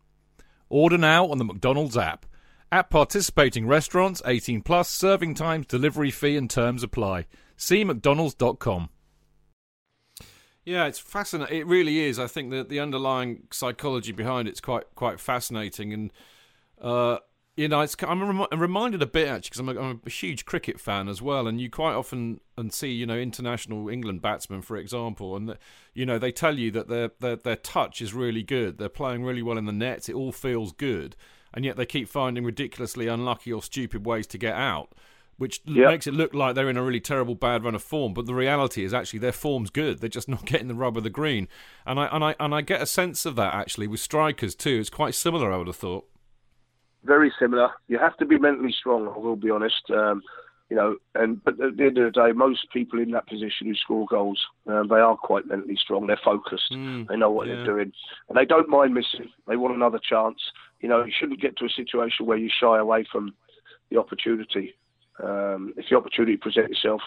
Order 0.69 0.99
now 0.99 1.25
on 1.25 1.39
the 1.39 1.45
McDonald's 1.45 1.97
app. 1.97 2.27
At 2.71 2.91
participating 2.91 3.65
restaurants, 3.65 4.21
18 4.23 4.61
plus, 4.61 4.87
serving 4.87 5.33
times, 5.33 5.65
delivery 5.65 6.11
fee 6.11 6.37
and 6.37 6.47
terms 6.47 6.83
apply. 6.83 7.25
See 7.57 7.83
mcdonalds.com. 7.83 8.89
Yeah, 10.63 10.85
it's 10.85 10.99
fascinating. 10.99 11.57
It 11.57 11.65
really 11.65 12.01
is. 12.01 12.19
I 12.19 12.27
think 12.27 12.51
that 12.51 12.69
the 12.69 12.79
underlying 12.79 13.47
psychology 13.49 14.11
behind 14.11 14.47
it's 14.47 14.61
quite 14.61 14.83
quite 14.93 15.19
fascinating, 15.19 15.91
and 15.91 16.13
uh, 16.79 17.17
you 17.59 17.67
know, 17.67 17.81
it's, 17.81 17.97
I'm, 18.01 18.23
rem- 18.23 18.47
I'm 18.49 18.59
reminded 18.59 19.01
a 19.01 19.05
bit 19.05 19.27
actually 19.27 19.49
because 19.49 19.59
I'm, 19.59 19.89
I'm, 19.89 20.01
a 20.05 20.09
huge 20.09 20.45
cricket 20.45 20.79
fan 20.79 21.09
as 21.09 21.21
well, 21.21 21.45
and 21.45 21.59
you 21.59 21.69
quite 21.69 21.93
often 21.93 22.39
and 22.57 22.71
see 22.71 22.91
you 22.91 23.05
know 23.05 23.17
international 23.17 23.89
England 23.89 24.21
batsmen, 24.21 24.61
for 24.61 24.77
example, 24.77 25.35
and 25.35 25.49
the, 25.49 25.57
you 25.93 26.05
know 26.05 26.17
they 26.17 26.31
tell 26.31 26.57
you 26.57 26.71
that 26.71 26.87
their, 26.87 27.11
their 27.19 27.35
their 27.35 27.57
touch 27.57 28.01
is 28.01 28.13
really 28.13 28.43
good, 28.43 28.77
they're 28.77 28.87
playing 28.87 29.25
really 29.25 29.41
well 29.41 29.57
in 29.57 29.65
the 29.65 29.73
nets, 29.73 30.07
it 30.07 30.15
all 30.15 30.31
feels 30.31 30.71
good, 30.71 31.17
and 31.53 31.65
yet 31.65 31.75
they 31.75 31.85
keep 31.85 32.07
finding 32.07 32.45
ridiculously 32.45 33.07
unlucky 33.07 33.51
or 33.51 33.61
stupid 33.61 34.05
ways 34.05 34.25
to 34.27 34.37
get 34.37 34.55
out 34.55 34.93
which 35.35 35.61
yep. 35.63 35.87
makes 35.87 36.05
it 36.05 36.13
look 36.13 36.33
like 36.33 36.53
they're 36.53 36.69
in 36.69 36.75
a 36.75 36.83
really 36.83 36.99
terrible 36.99 37.33
bad 37.33 37.63
run 37.63 37.73
of 37.73 37.81
form. 37.81 38.13
But 38.13 38.25
the 38.25 38.35
reality 38.35 38.83
is 38.83 38.93
actually 38.93 39.19
their 39.19 39.31
form's 39.31 39.69
good. 39.69 39.99
They're 39.99 40.09
just 40.09 40.27
not 40.27 40.45
getting 40.45 40.67
the 40.67 40.75
rub 40.75 40.97
of 40.97 41.03
the 41.03 41.09
green, 41.09 41.47
and 41.85 41.97
I 41.97 42.07
and 42.07 42.23
I 42.25 42.35
and 42.41 42.53
I 42.53 42.59
get 42.59 42.81
a 42.81 42.85
sense 42.85 43.25
of 43.25 43.37
that 43.37 43.53
actually 43.53 43.87
with 43.87 44.01
strikers 44.01 44.53
too. 44.53 44.79
It's 44.81 44.89
quite 44.89 45.15
similar, 45.15 45.49
I 45.51 45.55
would 45.55 45.67
have 45.67 45.77
thought. 45.77 46.08
Very 47.03 47.31
similar. 47.39 47.69
You 47.87 47.97
have 47.97 48.17
to 48.17 48.25
be 48.25 48.37
mentally 48.37 48.73
strong. 48.77 49.07
I 49.07 49.17
will 49.17 49.35
be 49.35 49.49
honest. 49.49 49.89
Um, 49.89 50.21
you 50.69 50.75
know, 50.75 50.97
and 51.15 51.43
but 51.43 51.59
at 51.59 51.77
the 51.77 51.83
end 51.85 51.97
of 51.97 52.13
the 52.13 52.21
day, 52.21 52.31
most 52.31 52.67
people 52.71 52.99
in 52.99 53.11
that 53.11 53.27
position 53.27 53.67
who 53.67 53.75
score 53.75 54.05
goals, 54.07 54.39
um, 54.67 54.87
they 54.87 54.97
are 54.99 55.17
quite 55.17 55.47
mentally 55.47 55.75
strong. 55.75 56.05
They're 56.05 56.19
focused. 56.23 56.71
Mm, 56.71 57.07
they 57.07 57.15
know 57.15 57.31
what 57.31 57.47
yeah. 57.47 57.55
they're 57.55 57.65
doing, 57.65 57.91
and 58.27 58.37
they 58.37 58.45
don't 58.45 58.69
mind 58.69 58.93
missing. 58.93 59.29
They 59.47 59.55
want 59.55 59.75
another 59.75 59.99
chance. 59.99 60.39
You 60.81 60.89
know, 60.89 61.03
you 61.03 61.11
shouldn't 61.17 61.41
get 61.41 61.57
to 61.57 61.65
a 61.65 61.69
situation 61.69 62.27
where 62.27 62.37
you 62.37 62.49
shy 62.49 62.77
away 62.77 63.05
from 63.11 63.33
the 63.89 63.97
opportunity. 63.97 64.75
Um, 65.23 65.73
if 65.77 65.85
the 65.89 65.97
opportunity 65.97 66.37
presents 66.37 66.71
itself 66.71 67.01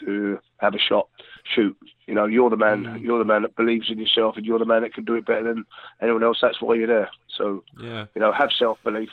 to 0.00 0.38
have 0.58 0.74
a 0.74 0.78
shot, 0.78 1.08
shoot. 1.54 1.76
You 2.06 2.14
know, 2.14 2.26
you're 2.26 2.50
the 2.50 2.56
man. 2.56 2.84
Mm. 2.84 3.02
You're 3.02 3.18
the 3.18 3.24
man 3.24 3.42
that 3.42 3.56
believes 3.56 3.90
in 3.90 3.98
yourself, 3.98 4.36
and 4.36 4.44
you're 4.44 4.58
the 4.58 4.64
man 4.64 4.82
that 4.82 4.94
can 4.94 5.04
do 5.04 5.14
it 5.14 5.26
better 5.26 5.44
than 5.44 5.64
anyone 6.02 6.22
else. 6.22 6.38
That's 6.40 6.60
why 6.60 6.74
you're 6.74 6.86
there. 6.86 7.10
So, 7.36 7.64
yeah. 7.80 8.06
you 8.14 8.20
know, 8.20 8.32
have 8.32 8.50
self 8.58 8.78
belief. 8.84 9.10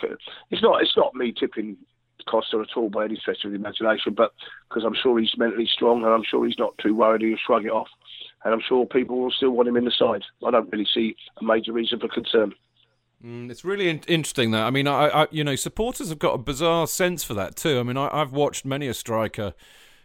It's 0.52 0.62
not. 0.62 0.82
It's 0.82 0.98
not 0.98 1.16
me 1.16 1.34
tipping 1.38 1.78
Costa 2.28 2.60
at 2.60 2.76
all 2.78 2.90
by 2.90 3.06
any 3.06 3.16
stretch 3.16 3.46
of 3.46 3.52
the 3.52 3.58
imagination, 3.58 4.14
but 4.14 4.34
because 4.68 4.84
I'm 4.84 4.96
sure 4.96 5.20
he's 5.20 5.38
mentally 5.38 5.70
strong, 5.72 6.04
and 6.04 6.12
I'm 6.12 6.24
sure 6.24 6.46
he's 6.46 6.60
not 6.60 6.78
too 6.78 6.96
worried. 6.96 7.22
He'll 7.22 7.38
shrug 7.46 7.66
it 7.66 7.72
off, 7.72 7.88
and 8.44 8.54
I'm 8.54 8.62
sure 8.68 8.86
people 8.86 9.20
will 9.20 9.32
still 9.32 9.52
want 9.52 9.70
him 9.70 9.78
in 9.78 9.86
the 9.86 9.92
side. 9.92 10.24
I 10.46 10.52
don't 10.52 10.72
really 10.72 10.88
see 10.92 11.16
a 11.40 11.44
major 11.44 11.74
reason 11.74 12.00
for 12.00 12.08
concern. 12.08 12.54
Mm, 13.26 13.50
it's 13.50 13.66
really 13.66 13.90
in- 13.90 14.04
interesting 14.08 14.52
that. 14.52 14.64
I 14.64 14.70
mean, 14.70 14.88
I, 14.88 15.08
I, 15.08 15.28
you 15.32 15.44
know, 15.44 15.56
supporters 15.56 16.10
have 16.10 16.20
got 16.20 16.34
a 16.34 16.38
bizarre 16.38 16.86
sense 16.86 17.24
for 17.24 17.34
that 17.34 17.56
too. 17.56 17.80
I 17.80 17.84
mean, 17.84 17.98
I, 17.98 18.10
I've 18.12 18.32
watched 18.32 18.66
many 18.66 18.88
a 18.88 18.94
striker 18.94 19.54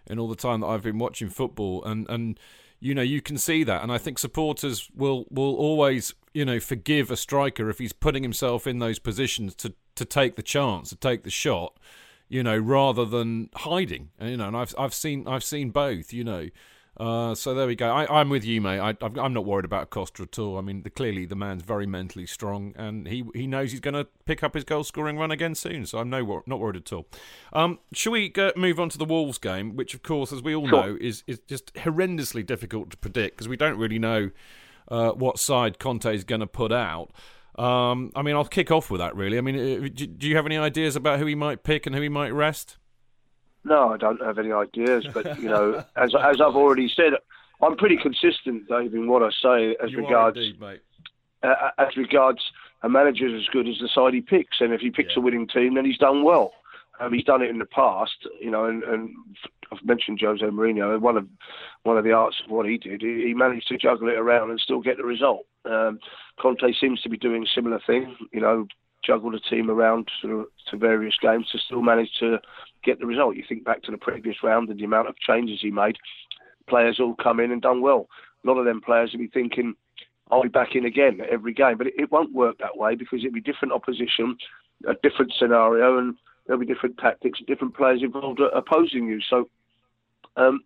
in 0.07 0.19
all 0.19 0.29
the 0.29 0.37
time 0.37 0.61
that 0.61 0.69
I've 0.69 0.83
been 0.83 0.99
watching 0.99 1.29
football, 1.29 1.85
and 1.85 2.09
and 2.09 2.41
you 2.81 2.95
know, 2.95 3.03
you 3.03 3.21
can 3.21 3.37
see 3.37 3.63
that, 3.65 3.83
and 3.83 3.93
I 3.93 3.99
think 3.99 4.19
supporters 4.19 4.91
will 4.97 5.27
will 5.31 5.55
always, 5.57 6.15
you 6.33 6.47
know, 6.47 6.59
forgive 6.61 7.11
a 7.11 7.17
striker 7.17 7.69
if 7.69 7.79
he's 7.79 7.93
putting 7.93 8.23
himself 8.23 8.67
in 8.67 8.79
those 8.79 8.99
positions 8.99 9.55
to 9.57 9.75
to 9.97 10.05
take 10.07 10.37
the 10.37 10.43
chance, 10.43 10.89
to 10.89 10.97
take 10.97 11.25
the 11.25 11.31
shot, 11.31 11.77
you 12.31 12.43
know, 12.43 12.57
rather 12.57 13.05
than 13.05 13.51
hiding. 13.55 14.09
You 14.19 14.39
know, 14.39 14.49
and 14.49 14.57
I've 14.57 14.75
I've 14.79 14.95
seen 14.95 15.29
I've 15.29 15.45
seen 15.45 15.71
both. 15.71 16.15
You 16.15 16.25
know, 16.25 16.49
uh, 17.01 17.35
so 17.35 17.55
there 17.55 17.67
we 17.67 17.75
go. 17.75 17.91
I, 17.91 18.21
am 18.21 18.29
with 18.29 18.45
you, 18.45 18.61
mate. 18.61 18.79
I, 18.79 18.95
am 19.01 19.33
not 19.33 19.47
worried 19.47 19.65
about 19.65 19.89
Costa 19.89 20.25
at 20.25 20.39
all. 20.39 20.59
I 20.59 20.61
mean, 20.61 20.83
the, 20.83 20.91
clearly 20.91 21.25
the 21.25 21.35
man's 21.35 21.63
very 21.63 21.87
mentally 21.87 22.27
strong, 22.27 22.75
and 22.77 23.09
he 23.09 23.25
he 23.35 23.47
knows 23.47 23.71
he's 23.71 23.81
going 23.81 23.95
to 23.95 24.07
pick 24.27 24.43
up 24.43 24.53
his 24.53 24.65
goal 24.65 24.85
scoring 24.85 25.17
run 25.17 25.31
again 25.31 25.55
soon. 25.55 25.87
So 25.87 25.99
I'm 25.99 26.11
no 26.11 26.43
not 26.45 26.61
worried 26.61 26.77
at 26.77 26.93
all. 26.93 27.07
Um, 27.55 27.79
shall 27.95 28.13
we 28.13 28.29
go, 28.29 28.53
move 28.55 28.79
on 28.79 28.91
to 28.91 28.99
the 28.99 29.07
Wolves 29.07 29.39
game, 29.39 29.77
which 29.77 29.95
of 29.95 30.03
course, 30.03 30.31
as 30.31 30.43
we 30.43 30.55
all 30.55 30.69
sure. 30.69 30.89
know, 30.89 30.99
is 31.01 31.25
is 31.27 31.39
just 31.49 31.73
horrendously 31.73 32.45
difficult 32.45 32.91
to 32.91 32.99
predict 32.99 33.39
because 33.39 33.49
we 33.49 33.57
don't 33.57 33.79
really 33.79 33.99
know 33.99 34.31
uh, 34.89 35.13
what 35.13 35.39
side 35.39 35.79
Conte 35.79 36.15
is 36.15 36.25
going 36.25 36.43
to 36.43 36.47
put 36.47 36.71
out. 36.71 37.13
Um, 37.59 38.13
I 38.15 38.21
mean, 38.21 38.37
I'll 38.37 38.45
kick 38.45 38.71
off 38.71 38.91
with 38.91 39.01
that. 39.01 39.17
Really, 39.17 39.39
I 39.39 39.41
mean, 39.41 39.57
uh, 39.57 39.89
do 39.95 40.29
you 40.29 40.37
have 40.37 40.45
any 40.45 40.59
ideas 40.59 40.97
about 40.97 41.19
who 41.19 41.25
he 41.25 41.35
might 41.35 41.63
pick 41.63 41.87
and 41.87 41.97
who 41.97 42.03
he 42.03 42.11
might 42.11 42.35
rest? 42.35 42.77
No, 43.65 43.93
I 43.93 43.97
don't 43.97 44.23
have 44.23 44.39
any 44.39 44.53
ideas. 44.53 45.07
But 45.13 45.41
you 45.41 45.49
know, 45.49 45.85
as 45.97 46.15
as 46.15 46.41
I've 46.41 46.57
already 46.57 46.89
said, 46.95 47.13
I'm 47.63 47.77
pretty 47.77 47.97
consistent, 47.97 48.69
Dave, 48.69 48.95
in 48.95 49.09
what 49.09 49.23
I 49.23 49.31
say 49.43 49.77
as 49.83 49.91
you 49.93 49.99
regards 49.99 50.37
indeed, 50.37 50.61
mate. 50.61 50.81
Uh, 51.43 51.71
as 51.79 51.97
regards 51.97 52.41
a 52.83 52.89
manager 52.89 53.35
as 53.35 53.47
good 53.53 53.67
as 53.67 53.79
the 53.79 53.89
side 53.89 54.15
he 54.15 54.21
picks, 54.21 54.61
and 54.61 54.73
if 54.73 54.81
he 54.81 54.91
picks 54.91 55.15
yeah. 55.17 55.21
a 55.21 55.25
winning 55.25 55.49
team, 55.49 55.75
then 55.75 55.85
he's 55.85 55.99
done 55.99 56.23
well. 56.23 56.53
Um, 56.99 57.15
he's 57.15 57.25
done 57.25 57.41
it 57.43 57.49
in 57.49 57.59
the 57.59 57.65
past, 57.65 58.27
you 58.41 58.51
know, 58.51 58.67
and, 58.67 58.83
and 58.83 59.11
I've 59.73 59.83
mentioned 59.85 60.21
Jose 60.21 60.45
Mourinho. 60.45 61.01
One 61.01 61.17
of 61.17 61.27
one 61.83 61.97
of 61.97 62.05
the 62.05 62.13
arts 62.13 62.37
of 62.45 62.51
what 62.51 62.67
he 62.67 62.77
did, 62.77 63.01
he, 63.01 63.25
he 63.27 63.35
managed 63.35 63.69
to 63.69 63.79
juggle 63.79 64.09
it 64.09 64.19
around 64.19 64.51
and 64.51 64.61
still 64.61 64.81
get 64.81 64.99
the 64.99 65.05
result. 65.05 65.47
Um, 65.65 65.99
Conte 66.39 66.75
seems 66.79 67.01
to 67.03 67.09
be 67.09 67.17
doing 67.17 67.43
a 67.43 67.55
similar 67.55 67.81
thing, 67.87 68.17
you 68.33 68.41
know, 68.41 68.67
juggle 69.05 69.31
the 69.31 69.41
team 69.41 69.71
around 69.71 70.09
to, 70.23 70.49
to 70.71 70.77
various 70.77 71.17
games 71.21 71.49
to 71.51 71.59
still 71.59 71.83
manage 71.83 72.11
to 72.21 72.39
get 72.85 72.99
the 73.01 73.07
result. 73.07 73.37
You 73.37 73.45
think 73.49 73.65
back 73.65 73.83
to 73.85 73.91
the 73.91 73.99
previous 73.99 74.37
round 74.43 74.69
and 74.69 74.79
the 74.79 74.85
amount 74.85 75.09
of 75.09 75.19
changes 75.19 75.61
he 75.61 75.71
made, 75.71 75.97
players 76.69 76.99
all 77.01 77.15
come 77.15 77.41
in 77.41 77.51
and 77.51 77.63
done 77.63 77.83
well. 77.83 78.09
A 78.45 78.49
lot 78.49 78.59
of 78.59 78.65
them 78.65 78.81
players 78.81 79.13
will 79.13 79.21
be 79.21 79.29
thinking, 79.29 79.75
I'll 80.31 80.43
be 80.43 80.49
back 80.49 80.75
in 80.75 80.85
again 80.85 81.21
every 81.31 81.53
game. 81.53 81.77
But 81.77 81.89
it, 81.89 81.95
it 81.99 82.13
won't 82.13 82.33
work 82.33 82.59
that 82.59 82.77
way 82.77 82.95
because 82.95 83.21
it'll 83.21 83.35
be 83.35 83.41
different 83.41 83.75
opposition, 83.75 84.37
a 84.87 84.95
different 85.03 85.33
scenario, 85.39 85.99
and 85.99 86.17
there'll 86.47 86.61
be 86.61 86.67
different 86.67 86.99
tactics, 86.99 87.39
and 87.39 87.47
different 87.47 87.77
players 87.77 88.03
involved 88.03 88.41
opposing 88.55 89.07
you. 89.07 89.21
So, 89.29 89.49
um, 90.37 90.61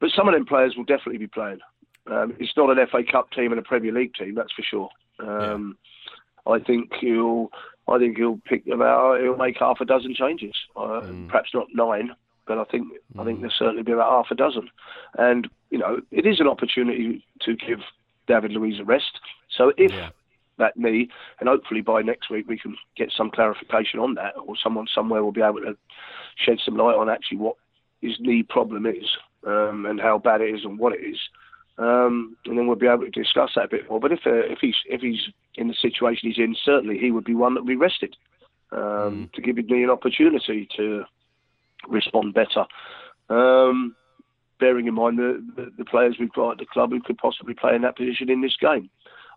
but 0.00 0.10
some 0.10 0.28
of 0.28 0.34
them 0.34 0.46
players 0.46 0.74
will 0.76 0.84
definitely 0.84 1.18
be 1.18 1.26
playing. 1.26 1.60
Um, 2.06 2.34
it's 2.38 2.56
not 2.56 2.76
an 2.76 2.86
FA 2.90 3.02
Cup 3.10 3.30
team 3.30 3.52
and 3.52 3.58
a 3.58 3.62
Premier 3.62 3.92
League 3.92 4.14
team, 4.14 4.34
that's 4.34 4.52
for 4.52 4.62
sure. 4.62 4.88
Um, 5.20 5.76
yeah. 6.06 6.13
I 6.46 6.58
think 6.58 6.92
he'll 7.00 7.50
I 7.88 7.98
think 7.98 8.16
he'll 8.16 8.40
pick 8.44 8.66
about 8.66 9.20
he'll 9.20 9.36
make 9.36 9.58
half 9.58 9.80
a 9.80 9.84
dozen 9.84 10.14
changes, 10.14 10.54
uh, 10.76 11.02
mm. 11.02 11.28
perhaps 11.28 11.50
not 11.52 11.66
nine, 11.74 12.14
but 12.46 12.58
I 12.58 12.64
think 12.64 12.88
mm. 12.88 13.20
I 13.20 13.24
think 13.24 13.40
there'll 13.40 13.54
certainly 13.56 13.82
be 13.82 13.92
about 13.92 14.10
half 14.10 14.30
a 14.30 14.34
dozen, 14.34 14.68
and 15.18 15.48
you 15.70 15.78
know 15.78 16.00
it 16.10 16.26
is 16.26 16.40
an 16.40 16.48
opportunity 16.48 17.24
to 17.40 17.56
give 17.56 17.80
David 18.26 18.52
Luiz 18.52 18.80
a 18.80 18.84
rest. 18.84 19.20
So 19.56 19.72
if 19.76 19.92
yeah. 19.92 20.10
that 20.58 20.76
knee, 20.76 21.08
and 21.40 21.48
hopefully 21.48 21.82
by 21.82 22.02
next 22.02 22.30
week 22.30 22.48
we 22.48 22.58
can 22.58 22.76
get 22.96 23.12
some 23.16 23.30
clarification 23.30 24.00
on 24.00 24.14
that, 24.14 24.34
or 24.36 24.54
someone 24.56 24.86
somewhere 24.92 25.22
will 25.22 25.32
be 25.32 25.42
able 25.42 25.60
to 25.60 25.76
shed 26.36 26.58
some 26.64 26.76
light 26.76 26.96
on 26.96 27.08
actually 27.08 27.38
what 27.38 27.56
his 28.00 28.18
knee 28.20 28.42
problem 28.42 28.86
is 28.86 29.16
um, 29.46 29.86
and 29.86 30.00
how 30.00 30.18
bad 30.18 30.40
it 30.40 30.54
is 30.54 30.64
and 30.64 30.78
what 30.78 30.92
it 30.92 31.02
is. 31.02 31.18
Um, 31.76 32.36
and 32.44 32.56
then 32.56 32.66
we'll 32.66 32.76
be 32.76 32.86
able 32.86 33.04
to 33.04 33.10
discuss 33.10 33.50
that 33.56 33.64
a 33.64 33.68
bit 33.68 33.90
more. 33.90 33.98
But 33.98 34.12
if 34.12 34.20
uh, 34.26 34.46
if 34.46 34.58
he's 34.60 34.76
if 34.86 35.00
he's 35.00 35.20
in 35.56 35.68
the 35.68 35.74
situation 35.74 36.30
he's 36.30 36.38
in, 36.38 36.54
certainly 36.64 36.98
he 36.98 37.10
would 37.10 37.24
be 37.24 37.34
one 37.34 37.54
that 37.54 37.62
would 37.62 37.68
be 37.68 37.76
rested 37.76 38.16
um, 38.70 38.80
mm. 38.80 39.32
to 39.32 39.42
give 39.42 39.56
me 39.56 39.82
an 39.82 39.90
opportunity 39.90 40.68
to 40.76 41.04
respond 41.88 42.34
better. 42.34 42.64
Um, 43.28 43.96
bearing 44.60 44.86
in 44.86 44.94
mind 44.94 45.18
the, 45.18 45.44
the, 45.56 45.72
the, 45.78 45.84
players 45.84 46.16
we've 46.18 46.32
got 46.32 46.52
at 46.52 46.58
the 46.58 46.66
club 46.66 46.90
who 46.90 47.00
could 47.00 47.18
possibly 47.18 47.54
play 47.54 47.74
in 47.74 47.82
that 47.82 47.96
position 47.96 48.30
in 48.30 48.40
this 48.40 48.56
game. 48.60 48.88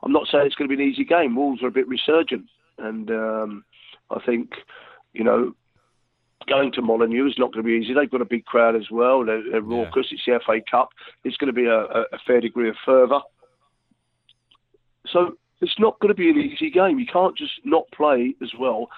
I'm 0.03 0.11
not 0.11 0.27
saying 0.31 0.45
it's 0.45 0.55
going 0.55 0.69
to 0.69 0.75
be 0.75 0.81
an 0.81 0.89
easy 0.89 1.03
game. 1.03 1.35
Wolves 1.35 1.63
are 1.63 1.67
a 1.67 1.71
bit 1.71 1.87
resurgent, 1.87 2.45
and 2.77 3.09
um, 3.09 3.65
I 4.11 4.19
think 4.23 4.51
you 5.13 5.23
know 5.23 5.55
going 6.47 6.71
to 6.73 6.81
Molineux 6.81 7.27
is 7.27 7.37
not 7.37 7.53
going 7.53 7.65
to 7.65 7.67
be 7.67 7.83
easy. 7.83 7.93
They've 7.93 8.09
got 8.09 8.21
a 8.21 8.25
big 8.25 8.45
crowd 8.45 8.75
as 8.75 8.89
well. 8.91 9.25
They're, 9.25 9.43
they're 9.51 9.61
raucous. 9.61 10.07
Yeah. 10.11 10.35
It's 10.35 10.45
the 10.45 10.53
FA 10.53 10.59
Cup. 10.69 10.89
It's 11.23 11.37
going 11.37 11.53
to 11.53 11.53
be 11.53 11.65
a, 11.65 11.79
a 11.79 12.19
fair 12.25 12.41
degree 12.41 12.69
of 12.69 12.75
fervour. 12.85 13.21
So 15.07 15.37
it's 15.61 15.79
not 15.79 15.99
going 15.99 16.09
to 16.09 16.15
be 16.15 16.29
an 16.29 16.37
easy 16.37 16.69
game. 16.69 16.99
You 16.99 17.05
can't 17.11 17.37
just 17.37 17.53
not 17.63 17.85
play 17.91 18.35
as 18.41 18.51
well 18.59 18.89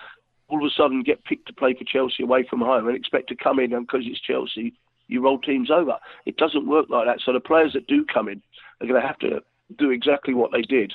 all 0.50 0.66
of 0.66 0.70
a 0.70 0.74
sudden 0.76 1.04
get 1.04 1.24
picked 1.24 1.48
to 1.48 1.54
play 1.54 1.74
for 1.74 1.84
Chelsea 1.86 2.24
away 2.24 2.46
from 2.50 2.60
home 2.60 2.88
and 2.88 2.98
expect 2.98 3.30
to 3.30 3.36
come 3.36 3.60
in 3.60 3.74
and 3.74 3.86
because 3.86 4.06
it's 4.06 4.20
Chelsea, 4.20 4.74
you 5.08 5.22
roll 5.22 5.40
teams 5.40 5.72
over. 5.72 5.98
It 6.26 6.38
doesn't 6.38 6.68
work 6.68 6.88
like 6.90 7.06
that. 7.06 7.22
So 7.24 7.32
the 7.32 7.40
players 7.40 7.74
that 7.74 7.88
do 7.88 8.06
come 8.12 8.28
in 8.28 8.42
are 8.82 8.88
going 8.88 9.00
to 9.00 9.08
have 9.08 9.20
to 9.20 9.42
do 9.78 9.92
exactly 9.92 10.34
what 10.34 10.52
they 10.52 10.62
did, 10.62 10.94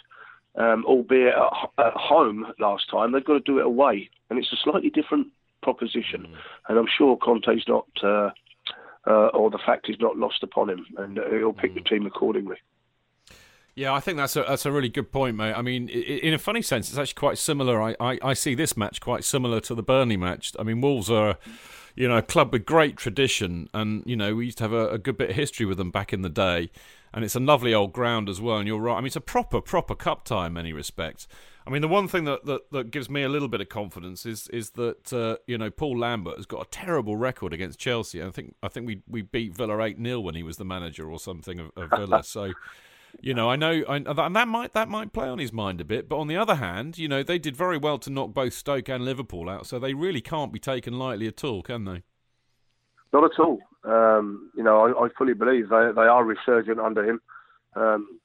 um, 0.57 0.85
albeit 0.85 1.35
at, 1.35 1.87
at, 1.87 1.93
home 1.95 2.47
last 2.59 2.91
time. 2.91 3.13
They've 3.13 3.25
got 3.25 3.35
to 3.35 3.41
do 3.41 3.59
it 3.59 3.67
away, 3.67 4.11
and 4.29 4.39
it's 4.39 4.53
a 4.53 4.57
slightly 4.63 4.91
different 4.91 5.29
proposition. 5.65 6.21
Mm. 6.29 6.37
And 6.69 6.79
I'm 6.79 6.91
sure 6.97 7.17
Conte's 7.17 7.65
not, 7.67 7.89
uh, 8.03 8.31
uh, 9.07 9.29
or 9.39 9.51
the 9.51 9.65
fact 9.67 9.89
is 9.89 9.97
not 9.99 10.17
lost 10.17 10.43
upon 10.43 10.71
him, 10.71 10.87
and 10.99 11.19
he'll 11.33 11.53
pick 11.53 11.73
mm. 11.73 11.83
the 11.83 11.89
team 11.91 12.07
accordingly. 12.07 12.57
Yeah, 13.77 13.93
I 13.93 13.99
think 13.99 14.19
that's 14.19 14.37
a 14.37 14.45
that's 14.47 14.67
a 14.67 14.71
really 14.71 14.89
good 14.89 15.11
point, 15.11 15.37
mate. 15.37 15.55
I 15.55 15.63
mean, 15.63 15.89
in 15.89 16.33
a 16.33 16.39
funny 16.39 16.63
sense, 16.63 16.89
it's 16.91 16.99
actually 16.99 17.19
quite 17.19 17.39
similar. 17.39 17.83
I, 17.83 17.97
I, 17.99 18.19
I 18.31 18.35
see 18.35 18.55
this 18.55 18.77
match 18.77 19.01
quite 19.01 19.25
similar 19.25 19.61
to 19.63 19.75
the 19.75 19.83
Burnley 19.83 20.17
match. 20.17 20.53
I 20.61 20.63
mean, 20.63 20.81
Wolves 20.81 21.11
are, 21.11 21.39
you 21.97 22.07
know, 22.07 22.19
a 22.19 22.23
club 22.23 22.53
with 22.53 22.67
great 22.67 22.97
tradition, 22.97 23.69
and 23.75 24.05
you 24.07 24.15
know, 24.15 24.37
we 24.37 24.45
used 24.45 24.59
to 24.59 24.65
have 24.65 24.73
a, 24.73 24.91
a 24.91 24.99
good 24.99 25.19
bit 25.19 25.31
of 25.31 25.37
history 25.37 25.67
with 25.67 25.79
them 25.79 25.91
back 25.91 26.13
in 26.13 26.23
the 26.23 26.29
day, 26.29 26.71
and 27.15 27.25
it's 27.25 27.37
a 27.37 27.41
lovely 27.41 27.73
old 27.73 27.93
ground 27.93 28.29
as 28.29 28.41
well. 28.41 28.59
And 28.59 28.67
you're 28.67 28.81
right. 28.81 28.97
I 28.97 29.01
mean, 29.01 29.07
it's 29.07 29.17
a 29.17 29.21
proper 29.21 29.61
proper 29.61 29.95
cup 29.95 30.25
tie 30.25 30.49
in 30.49 30.53
many 30.53 30.73
respects. 30.73 31.29
I 31.67 31.71
mean, 31.71 31.81
the 31.81 31.89
one 31.89 32.09
thing 32.09 32.25
that, 32.25 32.45
that, 32.45 32.71
that 32.73 32.91
gives 32.91 33.09
me 33.09 33.23
a 33.23 33.29
little 33.29 33.49
bit 33.49 33.61
of 33.61 33.69
confidence 33.69 34.27
is 34.27 34.49
is 34.49 34.71
that 34.71 35.13
uh, 35.13 35.37
you 35.47 35.57
know 35.57 35.71
Paul 35.71 35.99
Lambert 35.99 36.37
has 36.37 36.45
got 36.45 36.67
a 36.67 36.71
terrible 36.71 37.17
record 37.17 37.55
against 37.55 37.79
Chelsea. 37.79 38.23
I 38.23 38.31
think 38.31 38.57
I 38.63 38.69
think 38.69 38.87
we 38.87 39.01
we 39.09 39.23
beat 39.23 39.55
Villa 39.55 39.81
eight 39.85 39.97
0 39.97 40.21
when 40.21 40.35
he 40.35 40.43
was 40.43 40.57
the 40.57 40.65
manager 40.65 41.09
or 41.09 41.21
something 41.21 41.61
of, 41.61 41.71
of 41.77 41.91
Villa. 41.91 42.25
So 42.25 42.53
you 43.21 43.33
know, 43.33 43.49
I 43.49 43.55
know, 43.55 43.85
I, 43.89 43.97
and 43.97 44.37
that 44.37 44.49
might 44.49 44.73
that 44.73 44.89
might 44.89 45.13
play 45.13 45.29
on 45.29 45.39
his 45.39 45.53
mind 45.53 45.81
a 45.81 45.85
bit. 45.85 46.09
But 46.09 46.19
on 46.19 46.27
the 46.27 46.37
other 46.37 46.57
hand, 46.57 46.99
you 46.99 47.07
know, 47.07 47.23
they 47.23 47.39
did 47.39 47.57
very 47.57 47.79
well 47.79 47.99
to 47.99 48.11
knock 48.11 48.35
both 48.35 48.55
Stoke 48.55 48.89
and 48.89 49.05
Liverpool 49.05 49.49
out, 49.49 49.67
so 49.67 49.79
they 49.79 49.95
really 49.95 50.21
can't 50.21 50.53
be 50.53 50.59
taken 50.59 50.99
lightly 50.99 51.29
at 51.29 51.45
all, 51.45 51.63
can 51.63 51.85
they? 51.85 52.03
Not 53.13 53.25
at 53.25 53.39
all. 53.39 53.61
Um, 53.85 54.51
you 54.57 54.63
know, 54.63 54.87
I, 54.87 55.05
I, 55.05 55.09
fully 55.17 55.35
believe 55.35 55.69
they 55.69 55.91
they 55.95 56.03
are 56.03 56.25
resurgent 56.25 56.81
under 56.81 57.05
him. 57.05 57.21
Um, 57.77 58.19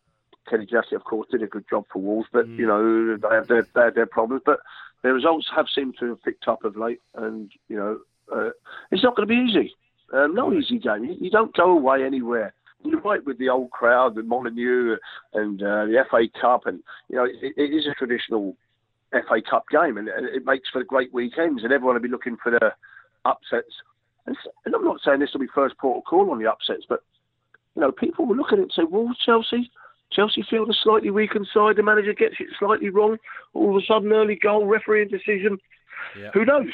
Kenny 0.49 0.65
Jackett, 0.65 0.93
of 0.93 1.03
course, 1.03 1.27
did 1.29 1.43
a 1.43 1.47
good 1.47 1.65
job 1.69 1.85
for 1.91 2.01
Wolves, 2.01 2.29
but 2.31 2.47
mm. 2.47 2.57
you 2.57 2.65
know 2.65 3.17
they 3.17 3.35
have 3.35 3.47
their 3.47 3.67
they 3.75 3.81
have 3.81 3.95
their 3.95 4.05
problems. 4.05 4.43
But 4.45 4.59
their 5.03 5.13
results 5.13 5.47
have 5.53 5.67
seemed 5.73 5.95
to 5.99 6.09
have 6.09 6.23
picked 6.23 6.47
up 6.47 6.63
of 6.63 6.77
late, 6.77 7.01
and 7.15 7.51
you 7.67 7.75
know 7.75 7.99
uh, 8.33 8.51
it's 8.91 9.03
not 9.03 9.15
going 9.15 9.27
to 9.27 9.33
be 9.33 9.49
easy. 9.49 9.75
Um, 10.13 10.33
no 10.33 10.53
easy 10.53 10.79
game. 10.79 11.03
You, 11.03 11.17
you, 11.19 11.29
don't 11.29 11.55
go 11.55 11.71
away 11.71 12.03
anywhere 12.03 12.53
you're 12.83 13.01
right 13.01 13.25
with 13.25 13.37
the 13.37 13.49
old 13.49 13.71
crowd, 13.71 14.15
the 14.15 14.23
Molineux 14.23 14.97
and 15.33 15.61
uh, 15.61 15.85
the 15.85 16.05
FA 16.09 16.27
Cup, 16.39 16.65
and 16.65 16.81
you 17.09 17.15
know 17.15 17.25
it, 17.25 17.53
it 17.57 17.73
is 17.73 17.85
a 17.87 17.93
traditional 17.93 18.55
FA 19.11 19.41
Cup 19.47 19.65
game, 19.69 19.97
and 19.97 20.07
it 20.07 20.45
makes 20.45 20.69
for 20.69 20.83
great 20.83 21.13
weekends, 21.13 21.63
and 21.63 21.73
everyone 21.73 21.95
will 21.95 22.01
be 22.01 22.09
looking 22.09 22.37
for 22.41 22.51
the 22.51 22.73
upsets. 23.25 23.73
And, 24.65 24.75
I'm 24.75 24.85
not 24.85 25.01
saying 25.03 25.19
this 25.19 25.33
will 25.33 25.41
be 25.41 25.47
first 25.53 25.77
port 25.77 25.97
of 25.97 26.03
call 26.05 26.31
on 26.31 26.39
the 26.39 26.49
upsets, 26.49 26.85
but 26.87 27.03
you 27.75 27.81
know 27.81 27.91
people 27.91 28.25
will 28.25 28.35
look 28.35 28.51
at 28.51 28.59
it 28.59 28.63
and 28.63 28.71
say, 28.75 28.83
"Well, 28.83 29.13
Chelsea." 29.25 29.71
Chelsea 30.11 30.43
feel 30.49 30.67
a 30.67 30.73
slightly 30.73 31.11
weakened 31.11 31.47
side. 31.53 31.75
The 31.75 31.83
manager 31.83 32.13
gets 32.13 32.33
it 32.39 32.47
slightly 32.57 32.89
wrong. 32.89 33.17
All 33.53 33.69
of 33.69 33.83
a 33.83 33.85
sudden, 33.85 34.11
early 34.11 34.35
goal, 34.35 34.65
refereeing 34.65 35.07
decision. 35.07 35.59
Who 36.33 36.45
knows? 36.45 36.71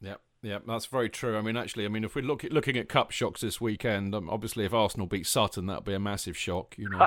Yeah, 0.00 0.16
yeah 0.42 0.58
that's 0.66 0.84
very 0.86 1.08
true. 1.08 1.38
I 1.38 1.40
mean, 1.40 1.56
actually, 1.56 1.86
I 1.86 1.88
mean, 1.88 2.04
if 2.04 2.14
we're 2.14 2.22
look, 2.22 2.42
looking 2.44 2.76
at 2.76 2.88
cup 2.88 3.12
shocks 3.12 3.40
this 3.40 3.60
weekend, 3.60 4.14
um, 4.14 4.28
obviously, 4.28 4.64
if 4.64 4.74
Arsenal 4.74 5.06
beat 5.06 5.26
Sutton, 5.26 5.66
that'd 5.66 5.84
be 5.84 5.94
a 5.94 6.00
massive 6.00 6.36
shock, 6.36 6.76
you 6.76 6.90
know. 6.90 7.06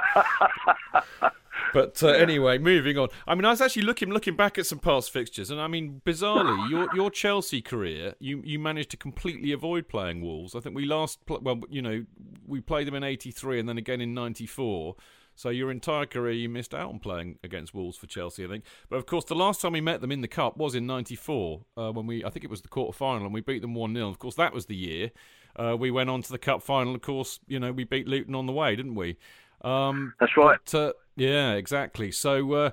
but 1.74 2.02
uh, 2.04 2.08
anyway, 2.08 2.58
moving 2.58 2.98
on. 2.98 3.10
I 3.28 3.36
mean, 3.36 3.46
I 3.46 3.50
was 3.50 3.62
actually 3.62 3.84
looking 3.84 4.10
looking 4.10 4.36
back 4.36 4.58
at 4.58 4.66
some 4.66 4.80
past 4.80 5.12
fixtures, 5.12 5.50
and 5.50 5.60
I 5.60 5.68
mean, 5.68 6.02
bizarrely, 6.06 6.70
your 6.70 6.88
your 6.96 7.12
Chelsea 7.12 7.62
career, 7.62 8.16
you 8.20 8.42
you 8.44 8.60
managed 8.60 8.92
to 8.92 8.98
completely 8.98 9.52
avoid 9.52 9.88
playing 9.88 10.22
Wolves. 10.22 10.56
I 10.56 10.60
think 10.60 10.76
we 10.76 10.86
last, 10.86 11.26
pl- 11.26 11.42
well, 11.42 11.62
you 11.70 11.82
know, 11.82 12.06
we 12.48 12.62
played 12.62 12.88
them 12.88 12.96
in 12.96 13.04
'83 13.04 13.60
and 13.60 13.70
then 13.70 13.78
again 13.78 14.02
in 14.02 14.14
'94. 14.14 14.96
So 15.34 15.50
your 15.50 15.72
entire 15.72 16.06
career 16.06 16.34
you 16.34 16.50
missed 16.50 16.74
out 16.74 16.90
on 16.90 17.00
playing 17.00 17.40
against 17.42 17.74
Wolves 17.74 17.98
for 17.98 18.06
Chelsea, 18.06 18.44
I 18.44 18.48
think. 18.48 18.66
But 18.90 18.98
of 18.98 19.06
course, 19.06 19.24
the 19.26 19.34
last 19.34 19.62
time 19.62 19.72
we 19.72 19.82
met 19.82 20.02
them 20.02 20.12
in 20.12 20.22
the 20.22 20.28
cup 20.28 20.58
was 20.58 20.76
in 20.76 20.86
'94 20.86 21.62
uh, 21.78 21.92
when 21.92 22.06
we, 22.06 22.24
I 22.24 22.30
think 22.30 22.44
it 22.44 22.50
was 22.50 22.62
the 22.62 22.68
quarter 22.68 22.96
final, 22.96 23.26
and 23.26 23.34
we 23.34 23.42
beat 23.42 23.62
them 23.62 23.74
one 23.74 23.96
0 23.96 24.10
Of 24.10 24.20
course, 24.20 24.36
that 24.36 24.54
was 24.54 24.66
the 24.66 24.76
year 24.76 25.12
uh, 25.56 25.76
we 25.78 25.92
went 25.92 26.10
on 26.10 26.22
to 26.22 26.32
the 26.32 26.38
cup 26.38 26.62
final. 26.62 26.96
Of 26.96 27.02
course, 27.02 27.40
you 27.48 27.60
know 27.60 27.72
we 27.72 27.84
beat 27.84 28.08
Luton 28.08 28.36
on 28.36 28.46
the 28.46 28.54
way, 28.54 28.76
didn't 28.76 28.96
we? 28.96 29.18
Um, 29.64 30.14
That's 30.20 30.36
right. 30.38 30.60
But, 30.66 30.76
uh, 30.76 30.94
yeah, 31.16 31.54
exactly. 31.54 32.12
So. 32.12 32.54
Uh, 32.54 32.72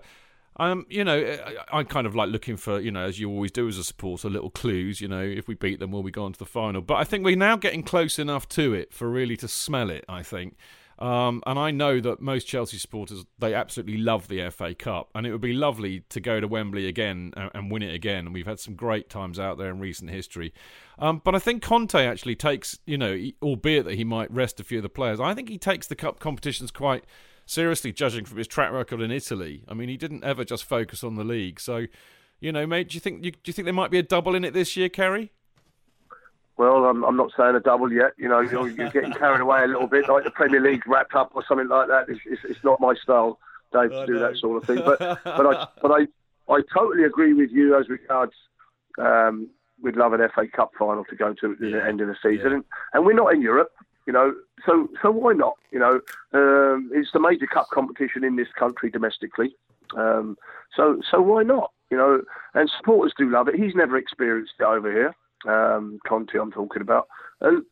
um, 0.61 0.87
you 0.90 1.05
know, 1.05 1.16
I, 1.16 1.79
I 1.79 1.85
kind 1.85 2.07
of 2.07 2.16
like 2.16 2.31
looking 2.31 2.57
for, 2.57 2.81
you 2.81 2.90
know, 2.90 3.05
as 3.05 3.20
you 3.20 3.31
always 3.31 3.53
do 3.53 3.68
as 3.68 3.79
a 3.79 3.85
supporter, 3.85 4.29
little 4.29 4.51
clues. 4.51 5.01
You 5.01 5.07
know, 5.07 5.22
if 5.22 5.46
we 5.46 5.55
beat 5.55 5.79
them, 5.79 5.92
will 5.92 6.03
we 6.03 6.11
go 6.11 6.24
on 6.24 6.33
to 6.33 6.38
the 6.38 6.46
final? 6.46 6.81
But 6.81 6.96
I 6.96 7.05
think 7.05 7.24
we're 7.24 7.37
now 7.37 7.57
getting 7.57 7.85
close 7.85 8.18
enough 8.18 8.48
to 8.51 8.74
it 8.74 8.92
for 8.92 9.09
really 9.09 9.37
to 9.37 9.46
smell 9.46 9.88
it. 9.88 10.05
I 10.09 10.24
think, 10.24 10.57
um, 10.98 11.44
and 11.46 11.61
I 11.61 11.70
know 11.70 12.01
that 12.01 12.20
most 12.20 12.48
Chelsea 12.48 12.77
supporters 12.77 13.24
they 13.38 13.55
absolutely 13.55 13.98
love 13.98 14.27
the 14.27 14.51
FA 14.51 14.74
Cup, 14.74 15.11
and 15.14 15.29
it 15.29 15.31
would 15.31 15.40
be 15.40 15.53
lovely 15.53 16.01
to 16.09 16.18
go 16.18 16.40
to 16.40 16.48
Wembley 16.48 16.88
again 16.88 17.33
and, 17.37 17.51
and 17.55 17.70
win 17.70 17.83
it 17.83 17.94
again. 17.94 18.33
We've 18.33 18.46
had 18.46 18.59
some 18.59 18.74
great 18.74 19.09
times 19.09 19.38
out 19.38 19.59
there 19.59 19.70
in 19.70 19.79
recent 19.79 20.11
history. 20.11 20.53
Um, 20.98 21.22
but 21.24 21.37
I 21.37 21.38
think 21.38 21.62
Conte 21.62 21.94
actually 21.94 22.35
takes, 22.35 22.81
you 22.85 22.98
know, 22.98 23.16
albeit 23.40 23.85
that 23.85 23.94
he 23.94 24.03
might 24.03 24.33
rest 24.33 24.59
a 24.59 24.64
few 24.64 24.79
of 24.79 24.83
the 24.83 24.88
players, 24.88 25.20
I 25.20 25.35
think 25.35 25.48
he 25.48 25.57
takes 25.57 25.87
the 25.87 25.94
cup 25.94 26.18
competitions 26.18 26.72
quite 26.72 27.05
seriously, 27.48 27.92
judging 27.92 28.24
from 28.24 28.37
his 28.37 28.46
track 28.46 28.70
record 28.70 29.00
in 29.00 29.11
Italy. 29.11 29.64
I 29.66 29.74
mean, 29.74 29.88
he 29.88 29.96
didn't 29.96 30.22
ever 30.22 30.44
just 30.44 30.64
focus 30.64 31.02
on 31.02 31.16
the 31.16 31.24
league. 31.24 31.58
So, 31.58 31.87
you 32.40 32.52
know, 32.52 32.66
mate, 32.66 32.90
do 32.90 32.94
you 32.94 33.00
think 33.00 33.24
you, 33.24 33.32
do 33.32 33.38
you 33.46 33.52
think 33.52 33.64
there 33.64 33.74
might 33.74 33.90
be 33.90 33.98
a 33.98 34.02
double 34.02 34.34
in 34.34 34.44
it 34.44 34.52
this 34.52 34.76
year, 34.76 34.88
Kerry? 34.88 35.32
Well, 36.58 36.84
I'm, 36.84 37.04
I'm 37.04 37.16
not 37.16 37.30
saying 37.37 37.56
a 37.56 37.61
double 37.61 37.90
yet. 37.90 38.12
You 38.18 38.28
know, 38.28 38.40
you're, 38.40 38.68
you're 38.68 38.90
getting 38.90 39.12
carried 39.12 39.40
away 39.40 39.62
a 39.62 39.66
little 39.66 39.87
bit, 39.87 40.08
like 40.08 40.24
the 40.24 40.30
Premier 40.30 40.61
League 40.61 40.87
wrapped 40.87 41.14
up 41.14 41.30
or 41.34 41.42
something 41.48 41.68
like 41.68 41.88
that. 41.88 42.08
It's, 42.08 42.20
it's, 42.26 42.42
it's 42.44 42.64
not 42.64 42.80
my 42.80 42.94
style, 43.02 43.38
Dave, 43.72 43.90
to 43.90 44.06
do 44.06 44.18
that 44.18 44.37
sort 44.37 44.62
of 44.62 44.66
thing. 44.66 44.84
But 44.84 44.98
but 44.98 45.46
I 45.46 45.66
but 45.82 45.90
I 45.90 46.52
I 46.52 46.61
totally 46.74 47.04
agree 47.04 47.32
with 47.32 47.50
you 47.50 47.78
as 47.78 47.88
regards. 47.88 48.32
Um, 48.98 49.48
we'd 49.80 49.94
love 49.94 50.12
an 50.12 50.28
FA 50.34 50.48
Cup 50.48 50.72
final 50.76 51.04
to 51.04 51.14
go 51.14 51.32
to 51.32 51.52
at 51.52 51.61
the 51.61 51.84
end 51.87 52.00
of 52.00 52.08
the 52.08 52.16
season, 52.20 52.50
yeah. 52.50 52.54
and, 52.56 52.64
and 52.92 53.06
we're 53.06 53.12
not 53.12 53.32
in 53.32 53.40
Europe. 53.40 53.70
You 54.09 54.12
know, 54.12 54.35
so 54.66 54.88
so 55.01 55.12
why 55.12 55.35
not? 55.35 55.55
You 55.71 55.79
know, 55.79 56.01
um, 56.33 56.90
it's 56.92 57.12
the 57.12 57.21
major 57.21 57.47
cup 57.47 57.68
competition 57.73 58.25
in 58.25 58.35
this 58.35 58.49
country 58.59 58.90
domestically. 58.90 59.55
Um, 59.97 60.37
so 60.75 61.01
so 61.09 61.21
why 61.21 61.44
not? 61.44 61.71
You 61.90 61.97
know, 61.97 62.23
and 62.55 62.68
supporters 62.77 63.12
do 63.16 63.31
love 63.31 63.49
it. 63.49 63.55
He's 63.55 63.77
never 63.77 63.97
experienced 63.97 64.55
it 64.59 64.64
over 64.64 64.90
here 64.90 65.14
um, 65.47 65.99
Conte 66.07 66.35
I'm 66.35 66.53
talking 66.53 66.83
about. 66.83 67.09
And 67.40 67.64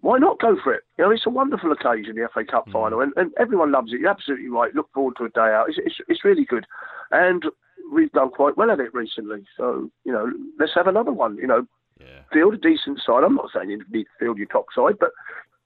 why 0.00 0.18
not 0.18 0.40
go 0.40 0.56
for 0.62 0.72
it? 0.72 0.82
You 0.98 1.04
know, 1.04 1.10
it's 1.10 1.26
a 1.26 1.30
wonderful 1.30 1.72
occasion, 1.72 2.16
the 2.16 2.28
FA 2.32 2.44
Cup 2.44 2.68
mm. 2.68 2.72
final, 2.72 3.00
and, 3.00 3.12
and 3.16 3.32
everyone 3.38 3.72
loves 3.72 3.92
it. 3.92 4.00
You're 4.00 4.10
absolutely 4.10 4.48
right. 4.48 4.74
Look 4.74 4.90
forward 4.94 5.14
to 5.18 5.24
a 5.24 5.28
day 5.30 5.52
out. 5.52 5.68
It's, 5.68 5.78
it's, 5.78 5.96
it's 6.08 6.24
really 6.24 6.44
good. 6.44 6.66
And 7.10 7.44
we've 7.92 8.12
done 8.12 8.30
quite 8.30 8.56
well 8.56 8.70
at 8.70 8.80
it 8.80 8.94
recently. 8.94 9.44
So, 9.56 9.90
you 10.04 10.12
know, 10.12 10.30
let's 10.58 10.74
have 10.74 10.86
another 10.86 11.12
one. 11.12 11.36
You 11.36 11.46
know, 11.46 11.66
yeah. 12.00 12.20
field 12.32 12.54
a 12.54 12.56
decent 12.56 13.00
side. 13.04 13.24
I'm 13.24 13.34
not 13.34 13.50
saying 13.54 13.70
you 13.70 13.84
need 13.90 14.04
to 14.04 14.10
field 14.18 14.38
your 14.38 14.46
top 14.46 14.66
side, 14.74 14.94
but, 14.98 15.10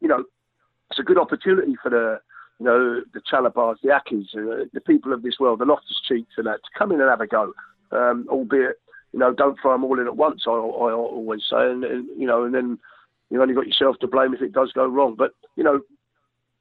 you 0.05 0.09
know, 0.09 0.23
it's 0.91 1.01
a 1.01 1.03
good 1.03 1.19
opportunity 1.19 1.75
for 1.83 1.91
the, 1.91 2.21
you 2.61 2.67
know, 2.67 3.01
the 3.15 3.21
Chalobahs, 3.21 3.77
the 3.83 3.89
Akés, 3.89 4.27
uh, 4.37 4.67
the 4.73 4.81
people 4.81 5.13
of 5.13 5.23
this 5.23 5.41
world, 5.41 5.61
the 5.61 5.65
Loftus 5.65 6.01
Cheeks 6.07 6.35
and 6.37 6.47
that, 6.47 6.61
to 6.63 6.79
come 6.79 6.93
in 6.93 7.01
and 7.01 7.09
have 7.09 7.23
a 7.23 7.27
go, 7.27 7.53
um, 7.91 8.27
albeit 8.29 8.77
you 9.15 9.21
know, 9.21 9.33
don't 9.33 9.57
throw 9.63 9.73
them 9.73 9.85
all 9.85 10.01
in 10.01 10.09
at 10.09 10.17
once. 10.17 10.43
I, 10.45 10.51
I 10.51 10.93
always 10.93 11.43
say, 11.49 11.71
and, 11.71 11.85
and, 11.85 12.09
you 12.21 12.27
know, 12.27 12.43
and 12.43 12.53
then 12.53 12.79
you've 13.31 13.41
only 13.41 13.55
got 13.55 13.69
yourself 13.69 13.97
to 14.01 14.09
blame 14.09 14.35
if 14.35 14.43
it 14.43 14.53
does 14.53 14.73
go 14.73 14.87
wrong. 14.87 15.15
But 15.17 15.31
you 15.57 15.63
know, 15.63 15.81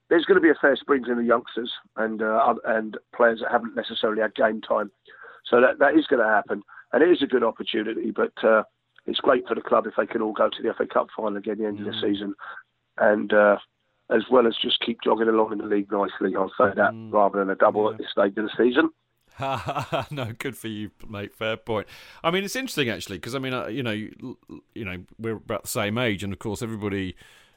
there's 0.09 0.25
going 0.25 0.35
to 0.35 0.41
be 0.41 0.51
a 0.51 0.61
fair 0.61 0.75
springs 0.75 1.07
in 1.09 1.17
the 1.17 1.23
youngsters 1.23 1.71
and 1.97 2.21
uh, 2.21 2.53
and 2.65 2.95
players 3.15 3.39
that 3.41 3.51
haven't 3.51 3.75
necessarily 3.75 4.21
had 4.21 4.35
game 4.35 4.61
time. 4.61 4.91
So 5.49 5.59
that 5.61 5.79
that 5.79 5.97
is 5.97 6.05
going 6.05 6.21
to 6.21 6.29
happen, 6.29 6.61
and 6.93 7.01
it 7.01 7.09
is 7.09 7.23
a 7.23 7.27
good 7.27 7.43
opportunity. 7.43 8.11
But 8.11 8.33
uh, 8.43 8.63
it's 9.07 9.19
great 9.19 9.47
for 9.47 9.55
the 9.55 9.61
club 9.61 9.87
if 9.87 9.95
they 9.97 10.05
can 10.05 10.21
all 10.21 10.33
go 10.33 10.49
to 10.49 10.61
the 10.61 10.73
FA 10.77 10.85
Cup 10.85 11.07
final 11.17 11.37
again 11.37 11.53
at 11.53 11.57
the 11.57 11.65
end 11.65 11.79
mm. 11.79 11.87
of 11.87 11.93
the 11.93 12.01
season, 12.01 12.35
and 12.97 13.33
uh, 13.33 13.57
as 14.09 14.23
well 14.31 14.47
as 14.47 14.55
just 14.61 14.79
keep 14.79 14.99
jogging 15.03 15.27
along 15.27 15.51
in 15.51 15.57
the 15.59 15.65
league 15.65 15.91
nicely. 15.91 16.35
I'll 16.35 16.49
say 16.49 16.73
that 16.75 16.93
mm. 16.93 17.11
rather 17.11 17.39
than 17.39 17.49
a 17.49 17.55
double 17.55 17.85
yeah. 17.85 17.91
at 17.93 17.97
this 17.97 18.11
stage 18.11 18.37
of 18.37 18.45
the 18.45 18.51
season. 18.57 18.89
no, 20.11 20.31
good 20.37 20.55
for 20.55 20.67
you, 20.67 20.91
mate. 21.07 21.33
Fair 21.33 21.57
point. 21.57 21.87
I 22.23 22.29
mean, 22.29 22.43
it's 22.43 22.55
interesting 22.55 22.89
actually 22.89 23.17
because 23.17 23.35
I 23.35 23.39
mean, 23.39 23.53
uh, 23.53 23.67
you 23.67 23.81
know, 23.81 23.91
you, 23.91 24.37
you 24.75 24.85
know, 24.85 25.03
we're 25.17 25.37
about 25.37 25.63
the 25.63 25.69
same 25.69 25.97
age, 25.97 26.23
and 26.23 26.31
of 26.31 26.39
course, 26.39 26.61
everybody 26.61 27.15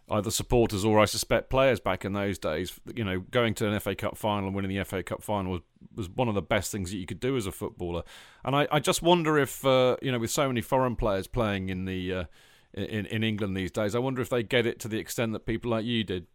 either 0.09 0.31
supporters 0.31 0.85
or 0.85 1.01
I 1.01 1.05
suspect 1.05 1.51
players 1.51 1.81
back 1.81 2.05
in 2.05 2.12
those 2.12 2.38
days, 2.38 2.79
you 2.94 3.05
know, 3.05 3.20
going 3.31 3.55
to 3.55 3.68
an 3.68 3.79
FA 3.81 3.94
Cup 3.94 4.16
final 4.16 4.46
and 4.46 4.55
winning 4.55 4.77
the 4.77 4.85
FA 4.85 5.03
Cup 5.03 5.22
final 5.22 5.53
was, 5.53 5.61
was 5.94 6.09
one 6.09 6.29
of 6.29 6.35
the 6.35 6.42
best 6.42 6.70
things 6.70 6.92
that 6.92 6.99
you 6.99 7.07
could 7.07 7.18
do 7.18 7.37
as 7.37 7.46
a 7.46 7.53
footballer. 7.53 8.05
And 8.44 8.55
I, 8.55 8.68
I 8.70 8.79
just 8.79 9.03
wonder 9.03 9.37
if, 9.37 9.64
uh, 9.66 9.96
you 10.01 10.12
know, 10.12 10.20
with 10.20 10.31
so 10.31 10.46
many 10.46 10.61
foreign 10.61 10.94
players 10.94 11.27
playing 11.27 11.70
in 11.70 11.87
the 11.87 12.12
uh, 12.12 12.25
in 12.74 13.07
in 13.07 13.22
England 13.22 13.57
these 13.57 13.70
days, 13.70 13.94
I 13.94 13.98
wonder 13.98 14.20
if 14.20 14.29
they 14.29 14.42
get 14.42 14.66
it 14.66 14.81
to 14.81 14.88
the 14.88 14.98
extent 14.98 15.33
that 15.33 15.46
people 15.46 15.70
like 15.70 15.85
you 15.85 16.05
did. 16.05 16.26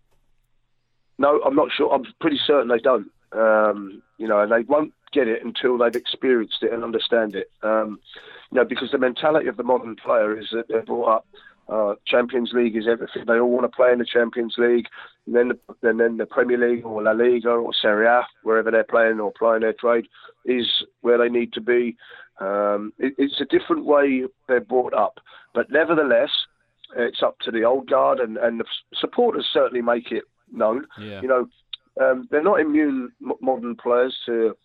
No, 1.18 1.42
I'm 1.46 1.56
not 1.56 1.70
sure. 1.72 1.94
I'm 1.94 2.06
pretty 2.20 2.40
certain 2.46 2.68
they 2.68 2.80
don't. 2.80 3.12
Um, 3.32 4.02
you 4.18 4.28
know, 4.28 4.42
and 4.42 4.52
they 4.52 4.64
won't 4.64 4.94
get 5.14 5.28
it 5.28 5.44
until 5.44 5.78
they've 5.78 5.96
experienced 5.96 6.64
it 6.64 6.74
and 6.74 6.84
understand 6.84 7.36
it. 7.36 7.52
Um, 7.64 8.00
you 8.52 8.58
know, 8.58 8.66
because 8.66 8.92
the 8.92 8.98
mentality 8.98 9.48
of 9.48 9.58
the 9.58 9.64
modern 9.64 9.96
player 9.96 10.38
is 10.38 10.48
that 10.52 10.68
they're 10.68 10.82
brought 10.82 11.18
up 11.18 11.28
uh, 11.72 11.96
Champions 12.06 12.52
League 12.54 12.76
is 12.76 12.88
everything. 12.88 13.24
They 13.26 13.40
all 13.40 13.50
want 13.50 13.64
to 13.64 13.76
play 13.76 13.92
in 13.94 14.00
the 14.00 14.06
Champions 14.06 14.56
League, 14.58 14.88
and 15.26 15.36
then 15.36 15.50
the, 15.50 15.90
and 15.90 16.00
then 16.00 16.18
the 16.18 16.26
Premier 16.26 16.58
League 16.58 16.86
or 16.86 17.02
La 17.02 17.12
Liga 17.12 17.50
or 17.50 17.72
Serie 17.74 18.08
A, 18.08 18.28
wherever 18.44 18.72
they're 18.72 18.84
playing 18.84 19.20
or 19.20 19.32
playing 19.32 19.62
their 19.62 19.74
trade, 19.74 20.08
is 20.46 20.68
where 21.00 21.18
they 21.18 21.30
need 21.30 21.54
to 21.54 21.62
be. 21.62 21.96
Um, 22.42 22.92
it, 22.98 23.14
it's 23.18 23.40
a 23.40 23.46
different 23.46 23.86
way 23.86 24.24
they're 24.48 24.60
brought 24.60 24.94
up, 24.94 25.20
but 25.54 25.70
nevertheless, 25.70 26.32
it's 26.98 27.24
up 27.24 27.38
to 27.46 27.52
the 27.52 27.64
old 27.64 27.90
guard, 27.90 28.20
and, 28.20 28.38
and 28.38 28.60
the 28.60 28.66
supporters 29.00 29.48
certainly 29.54 29.82
make 29.82 30.12
it 30.12 30.24
known. 30.52 30.86
Yeah. 31.00 31.22
You 31.22 31.28
know, 31.28 31.48
um, 32.02 32.28
they're 32.30 32.44
not 32.44 32.60
immune 32.60 33.12
modern 33.42 33.76
players 33.76 34.18
to 34.26 34.58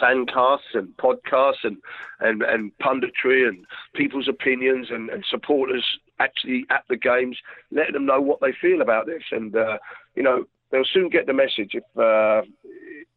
fancasts 0.00 0.74
and 0.74 0.94
podcasts 0.96 1.64
and, 1.64 1.78
and, 2.20 2.42
and 2.42 2.70
punditry 2.78 3.48
and 3.48 3.64
people's 3.94 4.28
opinions 4.28 4.88
and, 4.90 5.08
and 5.08 5.24
supporters 5.30 5.84
actually 6.20 6.66
at 6.70 6.84
the 6.88 6.96
games, 6.96 7.36
letting 7.70 7.94
them 7.94 8.06
know 8.06 8.20
what 8.20 8.40
they 8.40 8.52
feel 8.60 8.82
about 8.82 9.06
this. 9.06 9.22
And, 9.32 9.56
uh, 9.56 9.78
you 10.14 10.22
know, 10.22 10.44
they'll 10.74 10.84
soon 10.92 11.08
get 11.08 11.26
the 11.26 11.32
message 11.32 11.72
if, 11.74 11.84
uh, 11.96 12.42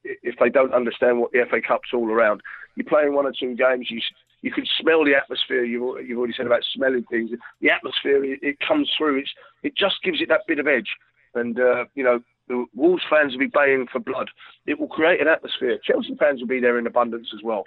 if 0.03 0.35
they 0.39 0.49
don't 0.49 0.73
understand 0.73 1.19
what 1.19 1.31
the 1.31 1.43
FA 1.49 1.59
Cup's 1.59 1.89
all 1.91 2.11
around. 2.11 2.41
You're 2.75 2.85
playing 2.85 3.15
one 3.15 3.25
or 3.25 3.33
two 3.37 3.55
games, 3.55 3.87
you, 3.89 3.99
you 4.43 4.51
can 4.51 4.65
smell 4.79 5.03
the 5.03 5.15
atmosphere. 5.15 5.63
You've, 5.63 6.07
you've 6.07 6.19
already 6.19 6.35
said 6.37 6.45
about 6.45 6.63
smelling 6.75 7.03
things. 7.09 7.31
The 7.59 7.71
atmosphere, 7.71 8.23
it, 8.23 8.39
it 8.43 8.57
comes 8.59 8.91
through. 8.95 9.17
It's, 9.17 9.31
it 9.63 9.75
just 9.75 9.95
gives 10.03 10.21
it 10.21 10.29
that 10.29 10.41
bit 10.47 10.59
of 10.59 10.67
edge. 10.67 10.89
And, 11.33 11.59
uh, 11.59 11.85
you 11.95 12.03
know, 12.03 12.19
the 12.47 12.65
Wolves 12.75 13.03
fans 13.09 13.33
will 13.33 13.39
be 13.39 13.51
baying 13.51 13.87
for 13.91 13.99
blood. 13.99 14.29
It 14.67 14.79
will 14.79 14.87
create 14.87 15.19
an 15.19 15.27
atmosphere. 15.27 15.79
Chelsea 15.83 16.15
fans 16.15 16.39
will 16.39 16.47
be 16.47 16.59
there 16.59 16.77
in 16.77 16.87
abundance 16.87 17.29
as 17.33 17.43
well, 17.43 17.65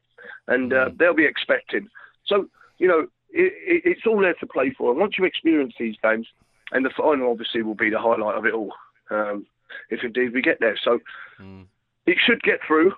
and 0.49 0.73
uh, 0.73 0.89
mm. 0.89 0.99
they'll 0.99 1.13
be 1.13 1.27
expecting. 1.27 1.89
So 2.25 2.47
you 2.79 2.89
know, 2.89 3.01
it, 3.31 3.53
it, 3.67 3.83
it's 3.85 4.07
all 4.07 4.21
there 4.21 4.35
to 4.35 4.47
play 4.47 4.75
for. 4.77 4.91
And 4.91 4.99
once 4.99 5.15
you 5.19 5.25
experience 5.25 5.75
these 5.79 5.97
games, 6.03 6.27
and 6.73 6.85
the 6.85 6.91
final 6.97 7.31
obviously 7.31 7.63
will 7.63 7.75
be 7.75 7.91
the 7.91 7.99
highlight 7.99 8.37
of 8.37 8.47
it 8.47 8.55
all, 8.55 8.73
um, 9.11 9.47
if 9.91 10.01
indeed 10.03 10.33
we 10.33 10.43
get 10.43 10.61
there. 10.61 10.79
So 10.83 10.99
mm. 11.41 11.67
it 12.07 12.17
should 12.25 12.43
get 12.43 12.61
through. 12.67 12.93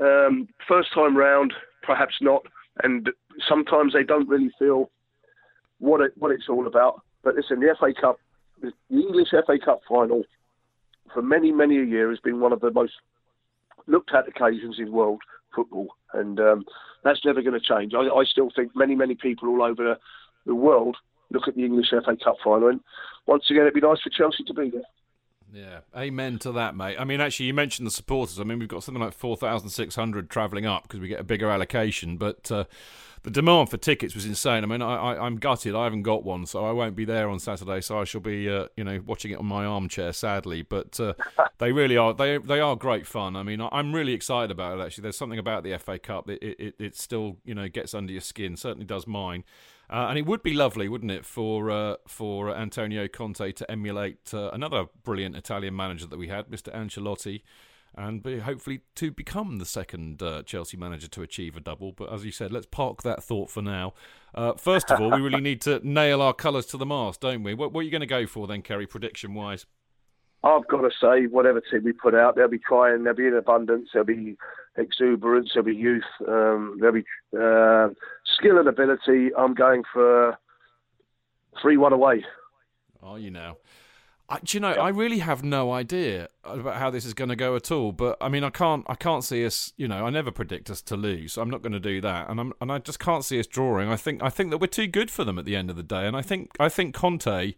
Um, 0.00 0.48
first 0.66 0.92
time 0.92 1.16
round, 1.16 1.52
perhaps 1.82 2.14
not, 2.20 2.42
and 2.82 3.10
sometimes 3.48 3.92
they 3.92 4.02
don't 4.02 4.28
really 4.28 4.50
feel 4.58 4.90
what 5.78 6.00
it, 6.00 6.12
what 6.16 6.30
it's 6.30 6.48
all 6.48 6.66
about. 6.66 7.02
But 7.22 7.36
listen, 7.36 7.60
the 7.60 7.74
FA 7.78 7.92
Cup, 7.98 8.18
the 8.60 8.72
English 8.90 9.28
FA 9.30 9.58
Cup 9.64 9.80
final 9.88 10.24
for 11.12 11.22
many, 11.22 11.52
many 11.52 11.78
a 11.78 11.84
year 11.84 12.10
has 12.10 12.18
been 12.18 12.40
one 12.40 12.52
of 12.52 12.60
the 12.60 12.72
most 12.72 12.94
looked 13.86 14.14
at 14.14 14.28
occasions 14.28 14.76
in 14.78 14.92
world 14.92 15.22
football, 15.54 15.88
and 16.12 16.40
um, 16.40 16.64
that's 17.04 17.24
never 17.24 17.42
going 17.42 17.58
to 17.58 17.66
change. 17.66 17.92
I, 17.94 18.00
I, 18.00 18.24
still 18.24 18.50
think 18.54 18.72
many, 18.74 18.94
many 18.94 19.14
people 19.14 19.48
all 19.48 19.62
over 19.62 19.96
the 20.46 20.54
world 20.54 20.96
look 21.30 21.46
at 21.46 21.54
the 21.54 21.64
English 21.64 21.90
FA 21.90 22.16
Cup 22.22 22.36
final, 22.42 22.68
and 22.68 22.80
once 23.26 23.44
again, 23.50 23.62
it'd 23.62 23.74
be 23.74 23.80
nice 23.80 24.00
for 24.02 24.10
Chelsea 24.10 24.42
to 24.44 24.54
be 24.54 24.70
there. 24.70 24.82
Yeah, 25.54 25.80
amen 25.96 26.40
to 26.40 26.52
that, 26.52 26.74
mate. 26.74 26.96
I 26.98 27.04
mean, 27.04 27.20
actually, 27.20 27.46
you 27.46 27.54
mentioned 27.54 27.86
the 27.86 27.92
supporters. 27.92 28.40
I 28.40 28.44
mean, 28.44 28.58
we've 28.58 28.68
got 28.68 28.82
something 28.82 29.02
like 29.02 29.14
4,600 29.14 30.28
travelling 30.28 30.66
up 30.66 30.82
because 30.82 30.98
we 30.98 31.06
get 31.06 31.20
a 31.20 31.24
bigger 31.24 31.48
allocation, 31.48 32.16
but 32.16 32.50
uh, 32.50 32.64
the 33.22 33.30
demand 33.30 33.70
for 33.70 33.76
tickets 33.76 34.16
was 34.16 34.26
insane. 34.26 34.64
I 34.64 34.66
mean, 34.66 34.82
I, 34.82 35.14
I, 35.14 35.26
am 35.26 35.36
gutted. 35.36 35.76
I 35.76 35.84
haven't 35.84 36.02
got 36.02 36.24
one, 36.24 36.44
so 36.46 36.64
I 36.64 36.72
won't 36.72 36.96
be 36.96 37.04
there 37.04 37.28
on 37.28 37.38
Saturday. 37.38 37.80
So 37.82 38.00
I 38.00 38.04
shall 38.04 38.20
be, 38.20 38.50
uh, 38.50 38.66
you 38.76 38.82
know, 38.82 39.00
watching 39.06 39.30
it 39.30 39.38
on 39.38 39.46
my 39.46 39.64
armchair, 39.64 40.12
sadly. 40.12 40.62
But 40.62 40.98
uh, 40.98 41.14
they 41.58 41.70
really 41.70 41.96
are. 41.96 42.12
They 42.12 42.38
they 42.38 42.58
are 42.58 42.74
great 42.74 43.06
fun. 43.06 43.36
I 43.36 43.44
mean, 43.44 43.60
I'm 43.60 43.94
really 43.94 44.12
excited 44.12 44.50
about 44.50 44.78
it. 44.78 44.82
Actually, 44.82 45.02
there's 45.02 45.16
something 45.16 45.38
about 45.38 45.62
the 45.62 45.78
FA 45.78 46.00
Cup. 46.00 46.28
It 46.28 46.42
it, 46.42 46.74
it 46.80 46.96
still, 46.96 47.36
you 47.44 47.54
know, 47.54 47.68
gets 47.68 47.94
under 47.94 48.12
your 48.12 48.22
skin. 48.22 48.56
Certainly 48.56 48.86
does 48.86 49.06
mine. 49.06 49.44
Uh, 49.94 50.08
and 50.08 50.18
it 50.18 50.26
would 50.26 50.42
be 50.42 50.52
lovely, 50.52 50.88
wouldn't 50.88 51.12
it, 51.12 51.24
for 51.24 51.70
uh, 51.70 51.94
for 52.08 52.52
Antonio 52.52 53.06
Conte 53.06 53.52
to 53.52 53.70
emulate 53.70 54.34
uh, 54.34 54.50
another 54.52 54.86
brilliant 55.04 55.36
Italian 55.36 55.76
manager 55.76 56.04
that 56.08 56.18
we 56.18 56.26
had, 56.26 56.48
Mr. 56.48 56.74
Ancelotti, 56.74 57.42
and 57.94 58.20
be, 58.20 58.40
hopefully 58.40 58.80
to 58.96 59.12
become 59.12 59.58
the 59.58 59.64
second 59.64 60.20
uh, 60.20 60.42
Chelsea 60.42 60.76
manager 60.76 61.06
to 61.06 61.22
achieve 61.22 61.56
a 61.56 61.60
double. 61.60 61.92
But 61.92 62.12
as 62.12 62.24
you 62.24 62.32
said, 62.32 62.50
let's 62.50 62.66
park 62.66 63.04
that 63.04 63.22
thought 63.22 63.52
for 63.52 63.62
now. 63.62 63.94
Uh, 64.34 64.54
first 64.54 64.90
of 64.90 65.00
all, 65.00 65.12
we 65.12 65.20
really 65.20 65.40
need 65.48 65.60
to 65.60 65.80
nail 65.88 66.20
our 66.20 66.34
colours 66.34 66.66
to 66.66 66.76
the 66.76 66.86
mast, 66.86 67.20
don't 67.20 67.44
we? 67.44 67.54
What, 67.54 67.72
what 67.72 67.82
are 67.82 67.84
you 67.84 67.92
going 67.92 68.00
to 68.00 68.06
go 68.08 68.26
for 68.26 68.48
then, 68.48 68.62
Kerry, 68.62 68.88
prediction 68.88 69.32
wise? 69.32 69.64
I've 70.44 70.68
got 70.68 70.82
to 70.82 70.90
say, 71.00 71.26
whatever 71.26 71.60
team 71.60 71.84
we 71.84 71.92
put 71.92 72.14
out, 72.14 72.36
they'll 72.36 72.48
be 72.48 72.58
trying, 72.58 73.04
they'll 73.04 73.14
be 73.14 73.26
in 73.26 73.34
abundance, 73.34 73.88
they'll 73.94 74.04
be 74.04 74.36
exuberance, 74.76 75.50
there'll 75.54 75.66
be 75.66 75.74
youth, 75.74 76.02
um, 76.28 76.76
there'll 76.78 76.94
be 76.94 77.04
uh, 77.36 77.88
skill 78.36 78.58
and 78.58 78.68
ability. 78.68 79.30
I'm 79.36 79.54
going 79.54 79.84
for 79.90 80.36
3 81.62 81.78
1 81.78 81.92
away. 81.94 82.24
Are 83.02 83.18
you 83.18 83.30
now? 83.30 83.56
I, 84.28 84.38
do 84.40 84.56
you 84.56 84.60
know? 84.60 84.72
I 84.72 84.88
really 84.88 85.18
have 85.18 85.42
no 85.42 85.72
idea 85.72 86.28
about 86.44 86.76
how 86.76 86.90
this 86.90 87.04
is 87.04 87.12
going 87.12 87.28
to 87.28 87.36
go 87.36 87.56
at 87.56 87.70
all. 87.70 87.92
But 87.92 88.16
I 88.22 88.28
mean, 88.28 88.42
I 88.42 88.48
can't. 88.48 88.84
I 88.88 88.94
can't 88.94 89.22
see 89.22 89.44
us. 89.44 89.74
You 89.76 89.86
know, 89.86 90.06
I 90.06 90.08
never 90.08 90.30
predict 90.30 90.70
us 90.70 90.80
to 90.82 90.96
lose. 90.96 91.34
So 91.34 91.42
I'm 91.42 91.50
not 91.50 91.60
going 91.60 91.74
to 91.74 91.80
do 91.80 92.00
that. 92.00 92.30
And 92.30 92.40
I'm. 92.40 92.54
And 92.58 92.72
I 92.72 92.78
just 92.78 92.98
can't 92.98 93.22
see 93.22 93.38
us 93.38 93.46
drawing. 93.46 93.90
I 93.90 93.96
think. 93.96 94.22
I 94.22 94.30
think 94.30 94.50
that 94.50 94.58
we're 94.58 94.66
too 94.66 94.86
good 94.86 95.10
for 95.10 95.24
them 95.24 95.38
at 95.38 95.44
the 95.44 95.54
end 95.54 95.68
of 95.68 95.76
the 95.76 95.82
day. 95.82 96.06
And 96.06 96.16
I 96.16 96.22
think. 96.22 96.52
I 96.58 96.70
think 96.70 96.94
Conte 96.94 97.54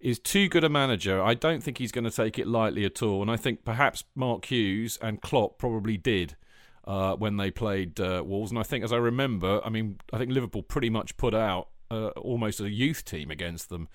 is 0.00 0.18
too 0.18 0.48
good 0.48 0.64
a 0.64 0.68
manager. 0.68 1.22
I 1.22 1.34
don't 1.34 1.62
think 1.62 1.78
he's 1.78 1.92
going 1.92 2.04
to 2.04 2.10
take 2.10 2.38
it 2.38 2.46
lightly 2.46 2.84
at 2.84 3.02
all. 3.02 3.22
And 3.22 3.30
I 3.30 3.36
think 3.36 3.64
perhaps 3.64 4.04
Mark 4.14 4.44
Hughes 4.46 4.98
and 5.02 5.20
Klopp 5.20 5.58
probably 5.58 5.96
did 5.96 6.36
uh, 6.84 7.16
when 7.16 7.36
they 7.36 7.50
played 7.50 8.00
uh, 8.00 8.22
Wolves. 8.24 8.50
And 8.50 8.58
I 8.58 8.62
think, 8.62 8.84
as 8.84 8.92
I 8.92 8.96
remember, 8.96 9.60
I 9.64 9.70
mean, 9.70 9.98
I 10.12 10.18
think 10.18 10.32
Liverpool 10.32 10.62
pretty 10.62 10.90
much 10.90 11.16
put 11.16 11.34
out 11.34 11.68
uh, 11.90 12.08
almost 12.08 12.60
a 12.60 12.70
youth 12.70 13.04
team 13.04 13.30
against 13.30 13.68
them. 13.68 13.88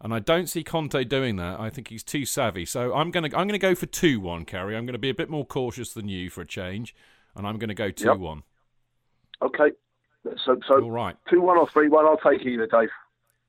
And 0.00 0.12
I 0.12 0.18
don't 0.18 0.48
see 0.48 0.64
Conte 0.64 1.04
doing 1.04 1.36
that. 1.36 1.60
I 1.60 1.70
think 1.70 1.88
he's 1.88 2.02
too 2.02 2.26
savvy. 2.26 2.66
So 2.66 2.94
I'm 2.94 3.10
going 3.10 3.30
to 3.30 3.36
I'm 3.36 3.46
going 3.46 3.58
to 3.58 3.58
go 3.58 3.74
for 3.74 3.86
two 3.86 4.20
one, 4.20 4.44
Kerry. 4.44 4.76
I'm 4.76 4.84
going 4.84 4.94
to 4.94 4.98
be 4.98 5.08
a 5.08 5.14
bit 5.14 5.30
more 5.30 5.46
cautious 5.46 5.94
than 5.94 6.08
you 6.08 6.30
for 6.30 6.42
a 6.42 6.46
change, 6.46 6.94
and 7.36 7.46
I'm 7.46 7.58
going 7.58 7.68
to 7.68 7.74
go 7.74 7.90
two 7.90 8.08
yep. 8.08 8.18
one. 8.18 8.42
Okay. 9.40 9.70
So 10.44 10.58
so 10.66 10.82
all 10.82 10.90
right. 10.90 11.16
Two 11.30 11.40
one 11.40 11.56
or 11.56 11.68
three 11.68 11.88
one. 11.88 12.04
I'll 12.06 12.18
take 12.18 12.44
either, 12.44 12.66
Dave. 12.66 12.90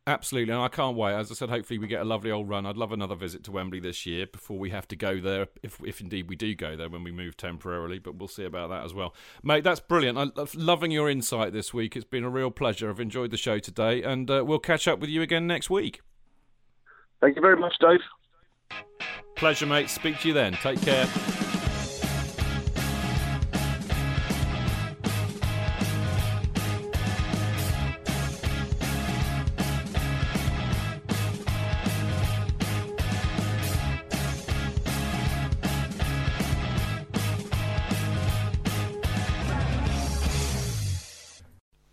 Absolutely, 0.08 0.54
and 0.54 0.62
I 0.62 0.68
can't 0.68 0.96
wait. 0.96 1.16
As 1.16 1.32
I 1.32 1.34
said, 1.34 1.50
hopefully 1.50 1.80
we 1.80 1.88
get 1.88 2.00
a 2.00 2.06
lovely 2.06 2.30
old 2.30 2.48
run. 2.48 2.68
I'd 2.68 2.78
love 2.78 2.92
another 2.92 3.16
visit 3.16 3.44
to 3.46 3.52
Wembley 3.52 3.80
this 3.80 4.06
year 4.06 4.28
before 4.28 4.60
we 4.60 4.70
have 4.70 4.88
to 4.90 4.96
go 4.96 5.20
there, 5.20 5.48
if 5.64 5.80
if 5.84 6.00
indeed 6.00 6.30
we 6.30 6.36
do 6.36 6.54
go 6.54 6.76
there 6.76 6.90
when 6.90 7.04
we 7.04 7.12
move 7.12 7.36
temporarily. 7.36 7.98
But 7.98 8.16
we'll 8.16 8.28
see 8.28 8.46
about 8.46 8.70
that 8.70 8.86
as 8.86 8.94
well, 8.94 9.16
mate. 9.44 9.64
That's 9.64 9.80
brilliant. 9.80 10.20
I'm 10.20 10.32
loving 10.54 10.92
your 10.92 11.10
insight 11.10 11.54
this 11.54 11.74
week. 11.74 11.96
It's 11.96 12.06
been 12.06 12.24
a 12.24 12.30
real 12.30 12.52
pleasure. 12.52 12.88
I've 12.88 13.00
enjoyed 13.00 13.32
the 13.32 13.38
show 13.38 13.58
today, 13.58 14.04
and 14.04 14.30
uh, 14.30 14.44
we'll 14.46 14.60
catch 14.60 14.88
up 14.88 15.00
with 15.00 15.10
you 15.10 15.24
again 15.24 15.48
next 15.48 15.72
week. 15.72 16.02
Thank 17.20 17.36
you 17.36 17.42
very 17.42 17.58
much, 17.58 17.74
Dave. 17.80 18.00
Pleasure, 19.36 19.66
mate. 19.66 19.90
Speak 19.90 20.20
to 20.20 20.28
you 20.28 20.36
then. 20.36 20.54
Take 20.54 20.82
care. 20.82 21.08